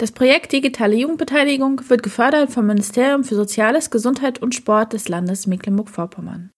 Das 0.00 0.12
Projekt 0.12 0.52
Digitale 0.52 0.96
Jugendbeteiligung 0.96 1.82
wird 1.90 2.02
gefördert 2.02 2.50
vom 2.50 2.64
Ministerium 2.64 3.22
für 3.22 3.34
Soziales, 3.34 3.90
Gesundheit 3.90 4.40
und 4.40 4.54
Sport 4.54 4.94
des 4.94 5.10
Landes 5.10 5.46
Mecklenburg-Vorpommern. 5.46 6.48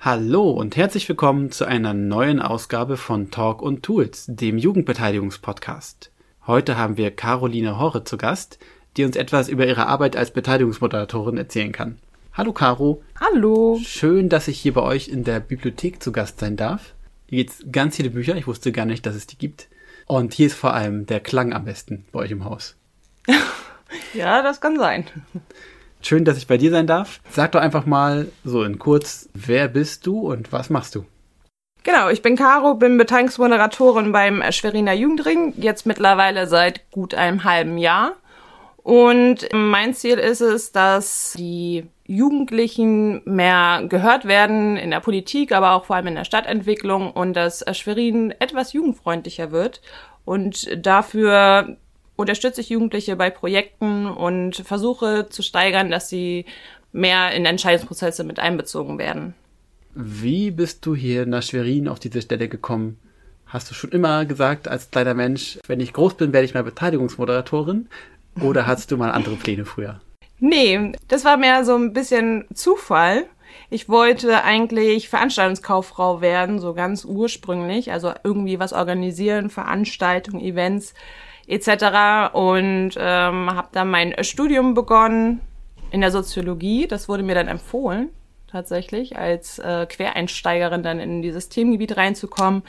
Hallo 0.00 0.50
und 0.50 0.74
herzlich 0.74 1.08
willkommen 1.08 1.52
zu 1.52 1.66
einer 1.66 1.94
neuen 1.94 2.40
Ausgabe 2.40 2.96
von 2.96 3.30
Talk 3.30 3.62
und 3.62 3.84
Tools, 3.84 4.24
dem 4.26 4.58
Jugendbeteiligungspodcast. 4.58 6.10
Heute 6.48 6.76
haben 6.76 6.96
wir 6.96 7.12
Caroline 7.12 7.78
Horre 7.78 8.02
zu 8.02 8.16
Gast, 8.16 8.58
die 8.96 9.04
uns 9.04 9.14
etwas 9.14 9.48
über 9.48 9.68
ihre 9.68 9.86
Arbeit 9.86 10.16
als 10.16 10.32
Beteiligungsmoderatorin 10.32 11.38
erzählen 11.38 11.70
kann. 11.70 11.98
Hallo 12.32 12.52
Caro. 12.52 13.04
Hallo. 13.20 13.78
Schön, 13.84 14.28
dass 14.28 14.48
ich 14.48 14.58
hier 14.58 14.74
bei 14.74 14.82
euch 14.82 15.06
in 15.06 15.22
der 15.22 15.38
Bibliothek 15.38 16.02
zu 16.02 16.10
Gast 16.10 16.40
sein 16.40 16.56
darf. 16.56 16.94
Hier 17.28 17.38
gibt's 17.38 17.64
ganz 17.70 17.94
viele 17.94 18.10
Bücher, 18.10 18.34
ich 18.34 18.48
wusste 18.48 18.72
gar 18.72 18.84
nicht, 18.84 19.06
dass 19.06 19.14
es 19.14 19.28
die 19.28 19.38
gibt. 19.38 19.68
Und 20.08 20.32
hier 20.32 20.46
ist 20.46 20.54
vor 20.54 20.72
allem 20.72 21.04
der 21.04 21.20
Klang 21.20 21.52
am 21.52 21.66
besten 21.66 22.06
bei 22.12 22.20
euch 22.20 22.30
im 22.30 22.44
Haus. 22.44 22.76
ja, 24.14 24.42
das 24.42 24.60
kann 24.60 24.78
sein. 24.78 25.04
Schön, 26.00 26.24
dass 26.24 26.38
ich 26.38 26.46
bei 26.46 26.56
dir 26.56 26.70
sein 26.70 26.86
darf. 26.86 27.20
Sag 27.30 27.52
doch 27.52 27.60
einfach 27.60 27.84
mal 27.84 28.32
so 28.42 28.64
in 28.64 28.78
kurz, 28.78 29.28
wer 29.34 29.68
bist 29.68 30.06
du 30.06 30.20
und 30.20 30.50
was 30.50 30.70
machst 30.70 30.94
du? 30.94 31.04
Genau, 31.84 32.08
ich 32.08 32.22
bin 32.22 32.36
Caro, 32.36 32.74
bin 32.74 32.96
Beteiligungsmoderatorin 32.96 34.10
beim 34.10 34.42
Schweriner 34.50 34.94
Jugendring, 34.94 35.52
jetzt 35.58 35.84
mittlerweile 35.84 36.46
seit 36.46 36.90
gut 36.90 37.14
einem 37.14 37.44
halben 37.44 37.76
Jahr. 37.76 38.14
Und 38.78 39.46
mein 39.52 39.92
Ziel 39.92 40.18
ist 40.18 40.40
es, 40.40 40.72
dass 40.72 41.34
die 41.36 41.86
Jugendlichen 42.08 43.20
mehr 43.26 43.84
gehört 43.86 44.24
werden 44.24 44.78
in 44.78 44.90
der 44.90 45.00
Politik, 45.00 45.52
aber 45.52 45.72
auch 45.72 45.84
vor 45.84 45.94
allem 45.96 46.06
in 46.06 46.14
der 46.14 46.24
Stadtentwicklung 46.24 47.12
und 47.12 47.34
dass 47.34 47.62
Schwerin 47.76 48.34
etwas 48.38 48.72
jugendfreundlicher 48.72 49.52
wird. 49.52 49.82
Und 50.24 50.68
dafür 50.74 51.76
unterstütze 52.16 52.62
ich 52.62 52.70
Jugendliche 52.70 53.14
bei 53.14 53.28
Projekten 53.28 54.06
und 54.06 54.56
versuche 54.56 55.28
zu 55.28 55.42
steigern, 55.42 55.90
dass 55.90 56.08
sie 56.08 56.46
mehr 56.92 57.32
in 57.32 57.44
Entscheidungsprozesse 57.44 58.24
mit 58.24 58.38
einbezogen 58.38 58.98
werden. 58.98 59.34
Wie 59.94 60.50
bist 60.50 60.86
du 60.86 60.94
hier 60.94 61.26
nach 61.26 61.42
Schwerin 61.42 61.88
auf 61.88 62.00
diese 62.00 62.22
Stelle 62.22 62.48
gekommen? 62.48 62.98
Hast 63.44 63.70
du 63.70 63.74
schon 63.74 63.90
immer 63.90 64.24
gesagt, 64.24 64.66
als 64.66 64.90
kleiner 64.90 65.14
Mensch, 65.14 65.58
wenn 65.66 65.80
ich 65.80 65.92
groß 65.92 66.14
bin, 66.14 66.32
werde 66.32 66.46
ich 66.46 66.54
mal 66.54 66.64
Beteiligungsmoderatorin? 66.64 67.88
Oder 68.40 68.66
hattest 68.66 68.90
du 68.92 68.96
mal 68.96 69.10
andere 69.10 69.36
Pläne 69.36 69.66
früher? 69.66 70.00
Nee, 70.40 70.92
das 71.08 71.24
war 71.24 71.36
mehr 71.36 71.64
so 71.64 71.74
ein 71.74 71.92
bisschen 71.92 72.46
Zufall. 72.54 73.26
Ich 73.70 73.88
wollte 73.88 74.44
eigentlich 74.44 75.08
Veranstaltungskauffrau 75.08 76.20
werden, 76.20 76.58
so 76.58 76.74
ganz 76.74 77.04
ursprünglich, 77.04 77.92
also 77.92 78.12
irgendwie 78.22 78.58
was 78.58 78.72
organisieren, 78.72 79.50
Veranstaltungen, 79.50 80.42
Events 80.42 80.94
etc. 81.46 82.32
Und 82.34 82.92
ähm, 82.96 83.50
habe 83.50 83.68
dann 83.72 83.90
mein 83.90 84.14
Studium 84.22 84.74
begonnen 84.74 85.40
in 85.90 86.00
der 86.00 86.10
Soziologie. 86.10 86.86
Das 86.86 87.08
wurde 87.08 87.22
mir 87.22 87.34
dann 87.34 87.48
empfohlen, 87.48 88.10
tatsächlich, 88.50 89.18
als 89.18 89.58
äh, 89.58 89.86
Quereinsteigerin 89.86 90.82
dann 90.82 91.00
in 91.00 91.22
dieses 91.22 91.48
Themengebiet 91.48 91.96
reinzukommen 91.96 92.62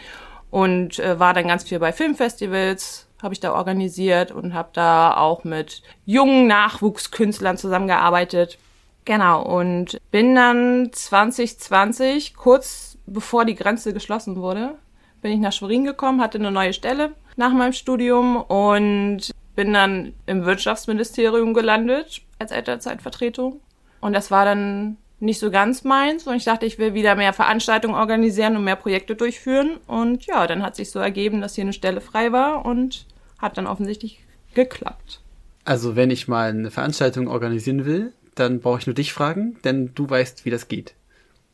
und 0.49 0.99
äh, 0.99 1.19
war 1.19 1.33
dann 1.33 1.47
ganz 1.47 1.63
viel 1.63 1.79
bei 1.79 1.94
Filmfestivals, 1.94 3.08
habe 3.22 3.34
ich 3.34 3.40
da 3.40 3.53
organisiert 3.53 4.31
und 4.31 4.53
habe 4.53 4.69
da 4.74 5.18
auch 5.18 5.44
mit 5.44 5.81
jungen 6.06 6.47
Nachwuchskünstlern 6.47 7.57
zusammengearbeitet. 7.57 8.57
Genau, 9.06 9.41
und 9.41 10.00
bin 10.12 10.35
dann 10.35 10.90
2020, 10.91 12.35
kurz 12.35 12.97
bevor 13.06 13.46
die 13.46 13.56
Grenze 13.56 13.94
geschlossen 13.94 14.35
wurde, 14.35 14.75
bin 15.22 15.31
ich 15.31 15.40
nach 15.40 15.52
Schwerin 15.52 15.84
gekommen, 15.84 16.22
hatte 16.22 16.38
eine 16.38 16.52
neue 16.52 16.74
Stelle 16.74 17.13
nach 17.35 17.52
meinem 17.52 17.74
Studium 17.74 18.38
und 18.38 19.31
bin 19.56 19.74
dann 19.74 20.13
im 20.25 20.46
Wirtschaftsministerium 20.46 21.53
gelandet 21.53 22.22
als 22.38 22.51
Elternzeitvertretung. 22.51 23.59
Und 24.00 24.13
das 24.13 24.31
war 24.31 24.46
dann 24.46 24.97
nicht 25.19 25.40
so 25.40 25.52
ganz 25.52 25.84
meins 25.84 26.28
und 26.28 26.35
ich 26.35 26.46
dachte, 26.46 26.66
ich 26.66 26.80
will 26.80 26.94
wieder 26.94 27.16
mehr 27.16 27.34
Veranstaltungen 27.34 27.96
organisieren 27.96 28.56
und 28.56 28.63
mehr 28.63 28.75
Projekte 28.75 29.16
durchführen. 29.16 29.78
Und 29.88 30.25
ja, 30.25 30.47
dann 30.47 30.63
hat 30.63 30.75
sich 30.75 30.91
so 30.91 31.00
ergeben, 31.00 31.41
dass 31.41 31.56
hier 31.56 31.63
eine 31.63 31.74
Stelle 31.74 32.02
frei 32.02 32.31
war 32.31 32.66
und 32.66 33.06
hat 33.38 33.57
dann 33.57 33.68
offensichtlich 33.68 34.19
geklappt. 34.53 35.22
Also 35.66 35.96
wenn 35.96 36.09
ich 36.09 36.28
mal 36.28 36.50
eine 36.50 36.72
Veranstaltung 36.72 37.28
organisieren 37.28 37.85
will, 37.85 38.13
dann 38.35 38.62
brauche 38.62 38.80
ich 38.80 38.88
nur 38.88 38.94
dich 38.94 39.13
fragen, 39.13 39.57
denn 39.63 39.94
du 39.94 40.09
weißt, 40.09 40.46
wie 40.46 40.50
das 40.50 40.68
geht. 40.68 40.94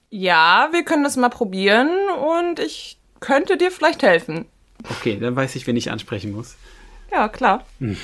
Ja, 0.09 0.69
wir 0.71 0.83
können 0.83 1.03
das 1.03 1.17
mal 1.17 1.29
probieren 1.29 1.89
und 2.41 2.59
ich 2.59 2.97
könnte 3.19 3.57
dir 3.57 3.71
vielleicht 3.71 4.03
helfen. 4.03 4.45
Okay, 4.89 5.17
dann 5.19 5.35
weiß 5.35 5.55
ich, 5.55 5.65
wen 5.65 5.75
ich 5.75 5.91
ansprechen 5.91 6.31
muss. 6.31 6.55
Ja, 7.11 7.27
klar. 7.27 7.65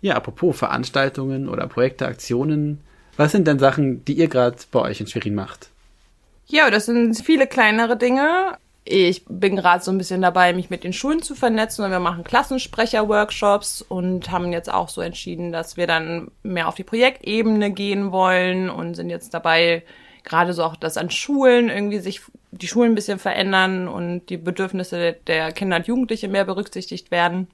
Ja, 0.00 0.14
apropos 0.14 0.56
Veranstaltungen 0.56 1.48
oder 1.48 1.66
Projekte, 1.66 2.06
Aktionen. 2.06 2.80
Was 3.18 3.32
sind 3.32 3.48
denn 3.48 3.58
Sachen, 3.58 4.04
die 4.04 4.12
ihr 4.14 4.28
gerade 4.28 4.56
bei 4.70 4.80
euch 4.80 5.00
in 5.00 5.08
Schwerin 5.08 5.34
macht? 5.34 5.70
Ja, 6.46 6.70
das 6.70 6.86
sind 6.86 7.16
viele 7.16 7.48
kleinere 7.48 7.96
Dinge. 7.96 8.56
Ich 8.84 9.24
bin 9.28 9.56
gerade 9.56 9.82
so 9.82 9.90
ein 9.90 9.98
bisschen 9.98 10.22
dabei, 10.22 10.52
mich 10.52 10.70
mit 10.70 10.84
den 10.84 10.92
Schulen 10.92 11.20
zu 11.20 11.34
vernetzen 11.34 11.84
und 11.84 11.90
wir 11.90 11.98
machen 11.98 12.22
Klassensprecher-Workshops 12.22 13.82
und 13.82 14.30
haben 14.30 14.52
jetzt 14.52 14.72
auch 14.72 14.88
so 14.88 15.00
entschieden, 15.00 15.50
dass 15.50 15.76
wir 15.76 15.88
dann 15.88 16.30
mehr 16.44 16.68
auf 16.68 16.76
die 16.76 16.84
Projektebene 16.84 17.72
gehen 17.72 18.12
wollen 18.12 18.70
und 18.70 18.94
sind 18.94 19.10
jetzt 19.10 19.34
dabei, 19.34 19.82
gerade 20.22 20.52
so 20.52 20.62
auch, 20.62 20.76
dass 20.76 20.96
an 20.96 21.10
Schulen 21.10 21.70
irgendwie 21.70 21.98
sich 21.98 22.20
die 22.52 22.68
Schulen 22.68 22.92
ein 22.92 22.94
bisschen 22.94 23.18
verändern 23.18 23.88
und 23.88 24.26
die 24.26 24.36
Bedürfnisse 24.36 25.16
der 25.26 25.50
Kinder 25.50 25.78
und 25.78 25.88
Jugendliche 25.88 26.28
mehr 26.28 26.44
berücksichtigt 26.44 27.10
werden. 27.10 27.48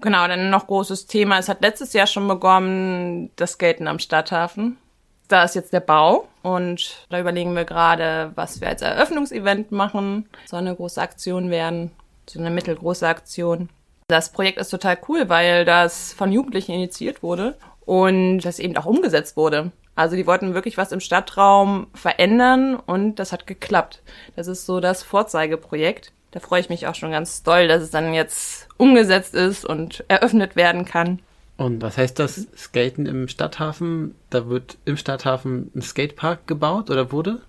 Genau, 0.00 0.28
dann 0.28 0.48
noch 0.48 0.68
großes 0.68 1.08
Thema. 1.08 1.38
Es 1.38 1.48
hat 1.48 1.60
letztes 1.60 1.92
Jahr 1.92 2.06
schon 2.06 2.28
begonnen, 2.28 3.30
das 3.34 3.54
Skaten 3.54 3.88
am 3.88 3.98
Stadthafen 3.98 4.78
da 5.28 5.44
ist 5.44 5.54
jetzt 5.54 5.72
der 5.72 5.80
Bau 5.80 6.26
und 6.42 7.06
da 7.10 7.20
überlegen 7.20 7.54
wir 7.54 7.64
gerade, 7.64 8.32
was 8.34 8.60
wir 8.60 8.68
als 8.68 8.82
Eröffnungsevent 8.82 9.70
machen. 9.70 10.28
Soll 10.46 10.60
eine 10.60 10.74
große 10.74 11.00
Aktion 11.00 11.50
werden, 11.50 11.92
so 12.28 12.40
eine 12.40 12.50
mittelgroße 12.50 13.06
Aktion. 13.06 13.68
Das 14.08 14.32
Projekt 14.32 14.58
ist 14.58 14.70
total 14.70 14.98
cool, 15.08 15.28
weil 15.28 15.64
das 15.64 16.14
von 16.14 16.32
Jugendlichen 16.32 16.72
initiiert 16.72 17.22
wurde 17.22 17.56
und 17.84 18.40
das 18.40 18.58
eben 18.58 18.76
auch 18.76 18.86
umgesetzt 18.86 19.36
wurde. 19.36 19.70
Also 19.94 20.16
die 20.16 20.26
wollten 20.26 20.54
wirklich 20.54 20.78
was 20.78 20.92
im 20.92 21.00
Stadtraum 21.00 21.88
verändern 21.92 22.76
und 22.76 23.16
das 23.16 23.32
hat 23.32 23.46
geklappt. 23.46 24.00
Das 24.36 24.46
ist 24.46 24.64
so 24.64 24.80
das 24.80 25.02
Vorzeigeprojekt. 25.02 26.12
Da 26.30 26.40
freue 26.40 26.60
ich 26.60 26.68
mich 26.68 26.86
auch 26.86 26.94
schon 26.94 27.10
ganz 27.10 27.42
doll, 27.42 27.68
dass 27.68 27.82
es 27.82 27.90
dann 27.90 28.14
jetzt 28.14 28.68
umgesetzt 28.76 29.34
ist 29.34 29.64
und 29.64 30.04
eröffnet 30.08 30.56
werden 30.56 30.84
kann. 30.84 31.20
Und 31.58 31.82
was 31.82 31.98
heißt 31.98 32.18
das 32.20 32.46
Skaten 32.56 33.04
im 33.06 33.26
Stadthafen? 33.26 34.14
Da 34.30 34.48
wird 34.48 34.78
im 34.84 34.96
Stadthafen 34.96 35.72
ein 35.74 35.82
Skatepark 35.82 36.46
gebaut 36.46 36.88
oder 36.88 37.10
wurde? 37.10 37.42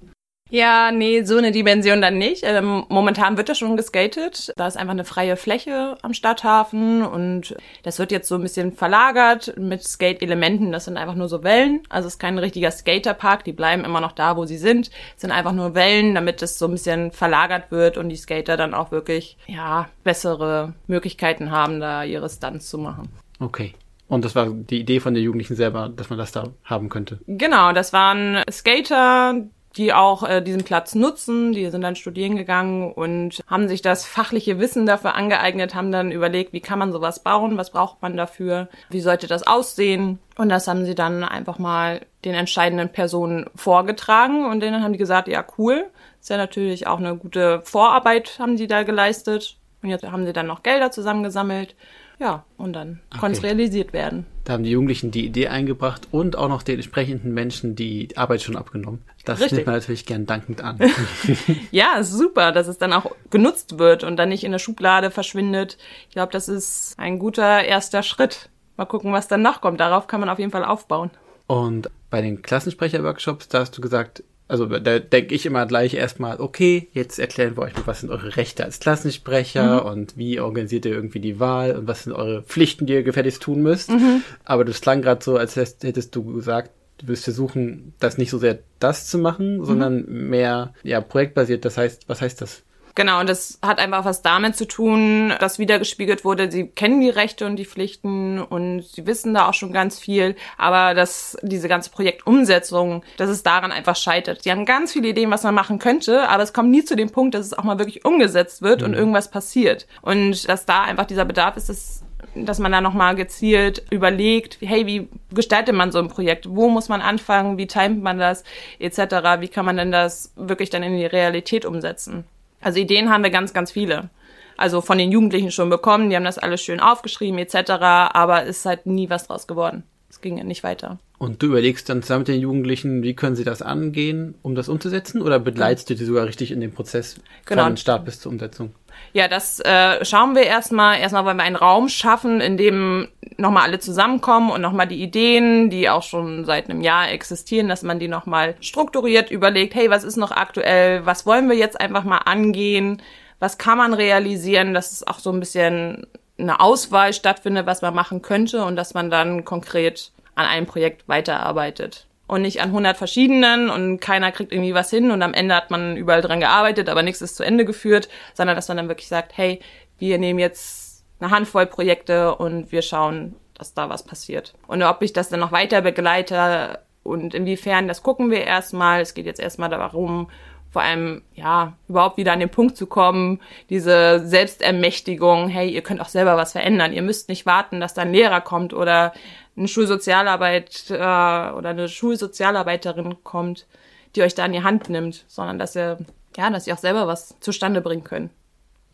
Ja, 0.51 0.91
nee, 0.91 1.21
so 1.21 1.37
eine 1.37 1.51
Dimension 1.51 2.01
dann 2.01 2.17
nicht. 2.17 2.41
Ähm, 2.43 2.85
momentan 2.89 3.37
wird 3.37 3.49
da 3.49 3.55
schon 3.55 3.77
geskatet. 3.77 4.51
Da 4.57 4.65
ist 4.65 4.77
einfach 4.77 4.93
eine 4.93 5.05
freie 5.05 5.37
Fläche 5.37 5.95
am 6.01 6.15
Stadthafen 6.15 7.03
und 7.03 7.55
das 7.83 7.99
wird 7.99 8.11
jetzt 8.11 8.27
so 8.27 8.33
ein 8.33 8.41
bisschen 8.41 8.73
verlagert 8.73 9.53
mit 9.57 9.83
Skate-Elementen. 9.83 10.71
Das 10.71 10.85
sind 10.85 10.97
einfach 10.97 11.13
nur 11.13 11.29
so 11.29 11.43
Wellen. 11.43 11.81
Also 11.89 12.07
es 12.07 12.15
ist 12.15 12.19
kein 12.19 12.39
richtiger 12.39 12.71
Skaterpark. 12.71 13.43
Die 13.43 13.53
bleiben 13.53 13.85
immer 13.85 14.01
noch 14.01 14.13
da, 14.13 14.37
wo 14.37 14.45
sie 14.45 14.57
sind. 14.57 14.89
Es 15.15 15.21
sind 15.21 15.31
einfach 15.31 15.53
nur 15.53 15.75
Wellen, 15.75 16.15
damit 16.15 16.41
es 16.41 16.57
so 16.57 16.65
ein 16.65 16.71
bisschen 16.71 17.11
verlagert 17.11 17.69
wird 17.69 17.97
und 17.99 18.09
die 18.09 18.15
Skater 18.15 18.57
dann 18.57 18.73
auch 18.73 18.89
wirklich, 18.89 19.37
ja, 19.45 19.87
bessere 20.03 20.73
Möglichkeiten 20.87 21.51
haben, 21.51 21.79
da 21.79 22.03
ihre 22.03 22.27
Stunts 22.27 22.69
zu 22.69 22.79
machen. 22.79 23.09
Okay. 23.39 23.75
Und 24.09 24.25
das 24.25 24.35
war 24.35 24.47
die 24.49 24.79
Idee 24.79 24.99
von 24.99 25.13
den 25.13 25.23
Jugendlichen 25.23 25.55
selber, 25.55 25.87
dass 25.87 26.09
man 26.09 26.17
das 26.17 26.31
da 26.31 26.45
haben 26.65 26.89
könnte. 26.89 27.19
Genau, 27.27 27.71
das 27.71 27.93
waren 27.93 28.41
Skater, 28.51 29.35
die 29.77 29.93
auch 29.93 30.27
äh, 30.27 30.41
diesen 30.41 30.63
Platz 30.63 30.95
nutzen. 30.95 31.53
Die 31.53 31.69
sind 31.69 31.81
dann 31.81 31.95
studieren 31.95 32.35
gegangen 32.35 32.91
und 32.91 33.39
haben 33.47 33.67
sich 33.67 33.83
das 33.83 34.05
fachliche 34.05 34.59
Wissen 34.59 34.87
dafür 34.87 35.13
angeeignet, 35.13 35.75
haben 35.75 35.91
dann 35.91 36.11
überlegt, 36.11 36.53
wie 36.53 36.59
kann 36.59 36.79
man 36.79 36.91
sowas 36.91 37.21
bauen, 37.21 37.55
was 37.57 37.69
braucht 37.69 38.01
man 38.01 38.17
dafür, 38.17 38.67
wie 38.89 38.99
sollte 38.99 39.27
das 39.27 39.45
aussehen. 39.45 40.17
Und 40.37 40.49
das 40.49 40.67
haben 40.67 40.85
sie 40.85 40.95
dann 40.95 41.23
einfach 41.23 41.59
mal 41.59 42.01
den 42.25 42.33
entscheidenden 42.33 42.89
Personen 42.89 43.45
vorgetragen 43.55 44.45
und 44.45 44.61
denen 44.61 44.83
haben 44.83 44.93
die 44.93 44.99
gesagt, 44.99 45.27
ja 45.27 45.45
cool, 45.57 45.85
ist 46.19 46.29
ja 46.29 46.37
natürlich 46.37 46.87
auch 46.87 46.97
eine 46.97 47.15
gute 47.15 47.61
Vorarbeit, 47.63 48.39
haben 48.39 48.57
die 48.57 48.67
da 48.67 48.81
geleistet. 48.83 49.55
Und 49.81 49.89
jetzt 49.89 50.03
haben 50.03 50.25
sie 50.25 50.33
dann 50.33 50.47
noch 50.47 50.63
Gelder 50.63 50.91
zusammengesammelt 50.91 51.75
ja, 52.19 52.43
und 52.57 52.73
dann 52.73 52.99
okay. 53.09 53.19
konnte 53.19 53.37
es 53.37 53.43
realisiert 53.43 53.93
werden. 53.93 54.25
Da 54.43 54.53
haben 54.53 54.63
die 54.63 54.71
Jugendlichen 54.71 55.11
die 55.11 55.25
Idee 55.25 55.47
eingebracht 55.47 56.07
und 56.11 56.35
auch 56.35 56.49
noch 56.49 56.63
den 56.63 56.75
entsprechenden 56.75 57.33
Menschen 57.33 57.75
die 57.75 58.09
Arbeit 58.17 58.41
schon 58.41 58.57
abgenommen. 58.57 59.01
Das 59.23 59.39
Richtig. 59.39 59.57
nimmt 59.57 59.67
man 59.67 59.75
natürlich 59.75 60.05
gern 60.05 60.25
dankend 60.25 60.61
an. 60.61 60.79
ja, 61.71 62.03
super, 62.03 62.51
dass 62.51 62.67
es 62.67 62.77
dann 62.77 62.91
auch 62.91 63.11
genutzt 63.29 63.79
wird 63.79 64.03
und 64.03 64.17
dann 64.17 64.29
nicht 64.29 64.43
in 64.43 64.51
der 64.51 64.59
Schublade 64.59 65.11
verschwindet. 65.11 65.77
Ich 66.07 66.13
glaube, 66.15 66.31
das 66.33 66.49
ist 66.49 66.95
ein 66.97 67.19
guter 67.19 67.63
erster 67.63 68.03
Schritt. 68.03 68.49
Mal 68.75 68.85
gucken, 68.85 69.13
was 69.13 69.27
dann 69.27 69.41
noch 69.41 69.61
kommt. 69.61 69.79
Darauf 69.79 70.07
kann 70.07 70.19
man 70.19 70.29
auf 70.29 70.39
jeden 70.39 70.51
Fall 70.51 70.65
aufbauen. 70.65 71.11
Und 71.47 71.89
bei 72.09 72.21
den 72.21 72.41
Klassensprecher-Workshops, 72.41 73.47
da 73.47 73.59
hast 73.59 73.77
du 73.77 73.81
gesagt, 73.81 74.23
also 74.49 74.65
da 74.65 74.97
denke 74.97 75.35
ich 75.35 75.45
immer 75.45 75.67
gleich 75.67 75.93
erstmal, 75.93 76.41
okay, 76.41 76.89
jetzt 76.91 77.19
erklären 77.19 77.55
wir 77.55 77.61
euch 77.61 77.75
mal, 77.75 77.85
was 77.85 77.99
sind 77.99 78.09
eure 78.09 78.35
Rechte 78.35 78.65
als 78.65 78.79
Klassensprecher 78.79 79.81
mhm. 79.81 79.91
und 79.91 80.17
wie 80.17 80.39
organisiert 80.39 80.85
ihr 80.85 80.91
irgendwie 80.91 81.19
die 81.19 81.39
Wahl 81.39 81.75
und 81.75 81.87
was 81.87 82.03
sind 82.03 82.13
eure 82.13 82.41
Pflichten, 82.41 82.87
die 82.87 82.93
ihr 82.93 83.03
gefälligst 83.03 83.43
tun 83.43 83.61
müsst. 83.61 83.91
Mhm. 83.91 84.23
Aber 84.43 84.65
das 84.65 84.81
klang 84.81 85.03
gerade 85.03 85.23
so, 85.23 85.37
als 85.37 85.55
hättest 85.55 86.15
du 86.15 86.23
gesagt, 86.33 86.71
du 86.97 87.07
wirst 87.07 87.25
versuchen, 87.25 87.93
das 87.99 88.17
nicht 88.17 88.31
so 88.31 88.39
sehr 88.39 88.57
das 88.79 89.07
zu 89.07 89.19
machen, 89.19 89.59
mhm. 89.59 89.65
sondern 89.65 90.05
mehr 90.07 90.73
ja 90.81 90.99
projektbasiert. 90.99 91.63
Das 91.63 91.77
heißt, 91.77 92.09
was 92.09 92.21
heißt 92.21 92.41
das? 92.41 92.63
Genau, 92.95 93.19
und 93.19 93.29
das 93.29 93.59
hat 93.61 93.79
einfach 93.79 94.05
was 94.05 94.21
damit 94.21 94.55
zu 94.55 94.67
tun, 94.67 95.33
dass 95.39 95.59
wiedergespiegelt 95.59 96.25
wurde, 96.25 96.51
sie 96.51 96.67
kennen 96.67 97.01
die 97.01 97.09
Rechte 97.09 97.45
und 97.45 97.55
die 97.55 97.65
Pflichten 97.65 98.41
und 98.41 98.83
sie 98.83 99.05
wissen 99.05 99.33
da 99.33 99.47
auch 99.47 99.53
schon 99.53 99.71
ganz 99.71 99.99
viel, 99.99 100.35
aber 100.57 100.93
dass 100.93 101.37
diese 101.41 101.67
ganze 101.67 101.91
Projektumsetzung, 101.91 103.03
dass 103.17 103.29
es 103.29 103.43
daran 103.43 103.71
einfach 103.71 103.95
scheitert. 103.95 104.43
Sie 104.43 104.51
haben 104.51 104.65
ganz 104.65 104.93
viele 104.93 105.09
Ideen, 105.09 105.31
was 105.31 105.43
man 105.43 105.55
machen 105.55 105.79
könnte, 105.79 106.27
aber 106.27 106.43
es 106.43 106.53
kommt 106.53 106.71
nie 106.71 106.83
zu 106.83 106.95
dem 106.95 107.11
Punkt, 107.11 107.35
dass 107.35 107.45
es 107.45 107.53
auch 107.53 107.63
mal 107.63 107.79
wirklich 107.79 108.05
umgesetzt 108.05 108.61
wird 108.61 108.81
mhm. 108.81 108.87
und 108.87 108.93
irgendwas 108.93 109.31
passiert. 109.31 109.87
Und 110.01 110.47
dass 110.47 110.65
da 110.65 110.83
einfach 110.83 111.05
dieser 111.05 111.25
Bedarf 111.25 111.57
ist, 111.57 111.69
dass 111.69 112.03
dass 112.35 112.59
man 112.59 112.71
da 112.71 112.81
nochmal 112.81 113.15
gezielt 113.15 113.83
überlegt, 113.89 114.57
hey, 114.61 114.85
wie 114.85 115.09
gestaltet 115.31 115.75
man 115.75 115.91
so 115.91 115.99
ein 115.99 116.09
Projekt? 116.09 116.47
Wo 116.49 116.69
muss 116.69 116.89
man 116.89 117.01
anfangen? 117.01 117.57
Wie 117.57 117.67
timet 117.67 118.01
man 118.01 118.19
das? 118.19 118.43
Etc. 118.77 118.99
Wie 119.39 119.47
kann 119.47 119.65
man 119.65 119.77
denn 119.77 119.91
das 119.91 120.31
wirklich 120.35 120.69
dann 120.69 120.83
in 120.83 120.97
die 120.97 121.05
Realität 121.05 121.65
umsetzen? 121.65 122.25
Also 122.61 122.79
Ideen 122.79 123.09
haben 123.09 123.23
wir 123.23 123.29
ganz, 123.29 123.53
ganz 123.53 123.71
viele. 123.71 124.09
Also 124.57 124.81
von 124.81 124.97
den 124.97 125.11
Jugendlichen 125.11 125.51
schon 125.51 125.69
bekommen, 125.69 126.09
die 126.09 126.15
haben 126.15 126.25
das 126.25 126.37
alles 126.37 126.61
schön 126.61 126.79
aufgeschrieben 126.81 127.39
etc., 127.39 127.71
aber 127.79 128.43
ist 128.43 128.65
halt 128.65 128.85
nie 128.85 129.09
was 129.09 129.27
draus 129.27 129.47
geworden. 129.47 129.83
Es 130.09 130.21
ging 130.21 130.37
ja 130.37 130.43
nicht 130.43 130.63
weiter. 130.63 130.99
Und 131.17 131.41
du 131.41 131.47
überlegst 131.47 131.87
dann 131.87 132.01
zusammen 132.01 132.21
mit 132.21 132.29
den 132.29 132.41
Jugendlichen, 132.41 133.03
wie 133.03 133.13
können 133.13 133.35
sie 133.35 133.43
das 133.43 133.61
angehen, 133.61 134.35
um 134.41 134.55
das 134.55 134.67
umzusetzen? 134.67 135.21
Oder 135.21 135.39
begleitest 135.39 135.89
du 135.89 135.95
die 135.95 136.03
sogar 136.03 136.25
richtig 136.25 136.51
in 136.51 136.61
dem 136.61 136.71
Prozess 136.71 137.21
genau. 137.45 137.65
von 137.65 137.77
Start 137.77 138.05
bis 138.05 138.19
zur 138.19 138.31
Umsetzung? 138.31 138.73
Ja, 139.13 139.27
das 139.27 139.59
äh, 139.59 140.03
schauen 140.05 140.35
wir 140.35 140.43
erstmal. 140.43 140.99
Erstmal 140.99 141.25
wollen 141.25 141.37
wir 141.37 141.43
einen 141.43 141.55
Raum 141.55 141.89
schaffen, 141.89 142.41
in 142.41 142.57
dem 142.57 143.07
nochmal 143.37 143.63
alle 143.63 143.79
zusammenkommen 143.79 144.51
und 144.51 144.61
nochmal 144.61 144.87
die 144.87 145.01
Ideen, 145.01 145.69
die 145.69 145.89
auch 145.89 146.03
schon 146.03 146.45
seit 146.45 146.69
einem 146.69 146.81
Jahr 146.81 147.09
existieren, 147.09 147.69
dass 147.69 147.83
man 147.83 147.99
die 147.99 148.07
nochmal 148.07 148.55
strukturiert 148.59 149.31
überlegt, 149.31 149.75
hey, 149.75 149.89
was 149.89 150.03
ist 150.03 150.17
noch 150.17 150.31
aktuell, 150.31 151.05
was 151.05 151.25
wollen 151.25 151.49
wir 151.49 151.55
jetzt 151.55 151.79
einfach 151.79 152.03
mal 152.03 152.19
angehen, 152.19 153.01
was 153.39 153.57
kann 153.57 153.77
man 153.77 153.93
realisieren, 153.93 154.73
dass 154.73 154.91
es 154.91 155.07
auch 155.07 155.19
so 155.19 155.31
ein 155.31 155.39
bisschen 155.39 156.05
eine 156.37 156.59
Auswahl 156.59 157.13
stattfindet, 157.13 157.65
was 157.65 157.81
man 157.81 157.95
machen 157.95 158.21
könnte 158.21 158.63
und 158.63 158.75
dass 158.75 158.93
man 158.93 159.09
dann 159.09 159.45
konkret 159.45 160.11
an 160.35 160.45
einem 160.45 160.65
Projekt 160.65 161.07
weiterarbeitet 161.07 162.08
und 162.29 162.43
nicht 162.43 162.61
an 162.61 162.69
100 162.69 162.95
verschiedenen 162.95 163.69
und 163.69 163.99
keiner 163.99 164.31
kriegt 164.31 164.51
irgendwie 164.51 164.75
was 164.75 164.91
hin 164.91 165.09
und 165.09 165.23
am 165.23 165.33
Ende 165.33 165.55
hat 165.55 165.71
man 165.71 165.97
überall 165.97 166.21
dran 166.21 166.39
gearbeitet, 166.39 166.87
aber 166.87 167.01
nichts 167.01 167.21
ist 167.21 167.35
zu 167.35 167.43
Ende 167.43 167.65
geführt, 167.65 168.07
sondern 168.35 168.55
dass 168.55 168.67
man 168.67 168.77
dann 168.77 168.87
wirklich 168.87 169.07
sagt, 169.07 169.35
hey, 169.35 169.59
wir 169.97 170.19
nehmen 170.19 170.37
jetzt 170.37 171.03
eine 171.19 171.31
Handvoll 171.31 171.65
Projekte 171.65 172.35
und 172.35 172.71
wir 172.71 172.83
schauen, 172.83 173.35
dass 173.55 173.73
da 173.73 173.89
was 173.89 174.03
passiert. 174.03 174.53
Und 174.67 174.83
ob 174.83 175.01
ich 175.01 175.11
das 175.11 175.29
dann 175.29 175.39
noch 175.39 175.51
weiter 175.51 175.81
begleite 175.81 176.79
und 177.01 177.33
inwiefern, 177.33 177.87
das 177.87 178.03
gucken 178.03 178.29
wir 178.29 178.45
erstmal. 178.45 179.01
Es 179.01 179.15
geht 179.15 179.25
jetzt 179.25 179.39
erstmal 179.39 179.69
darum, 179.69 180.29
vor 180.71 180.83
allem, 180.83 181.23
ja, 181.33 181.73
überhaupt 181.87 182.17
wieder 182.17 182.31
an 182.31 182.39
den 182.39 182.51
Punkt 182.51 182.77
zu 182.77 182.85
kommen, 182.85 183.39
diese 183.71 184.19
Selbstermächtigung, 184.25 185.49
hey, 185.49 185.67
ihr 185.69 185.81
könnt 185.81 185.99
auch 185.99 186.09
selber 186.09 186.37
was 186.37 186.51
verändern. 186.51 186.93
Ihr 186.93 187.01
müsst 187.01 187.27
nicht 187.27 187.47
warten, 187.47 187.79
dass 187.79 187.95
da 187.95 188.03
ein 188.03 188.13
Lehrer 188.13 188.41
kommt 188.41 188.73
oder 188.73 189.13
eine 189.59 189.67
Schulsozialarbeit 189.67 190.85
äh, 190.89 190.93
oder 190.93 191.69
eine 191.69 191.87
Schulsozialarbeiterin 191.87 193.23
kommt, 193.23 193.67
die 194.15 194.23
euch 194.23 194.33
da 194.33 194.45
in 194.45 194.53
die 194.53 194.63
Hand 194.63 194.89
nimmt, 194.89 195.25
sondern 195.27 195.59
dass 195.59 195.75
ihr, 195.75 195.99
ja, 196.35 196.49
dass 196.49 196.65
ihr 196.65 196.73
auch 196.73 196.79
selber 196.79 197.05
was 197.05 197.35
zustande 197.41 197.81
bringen 197.81 198.03
könnt. 198.03 198.31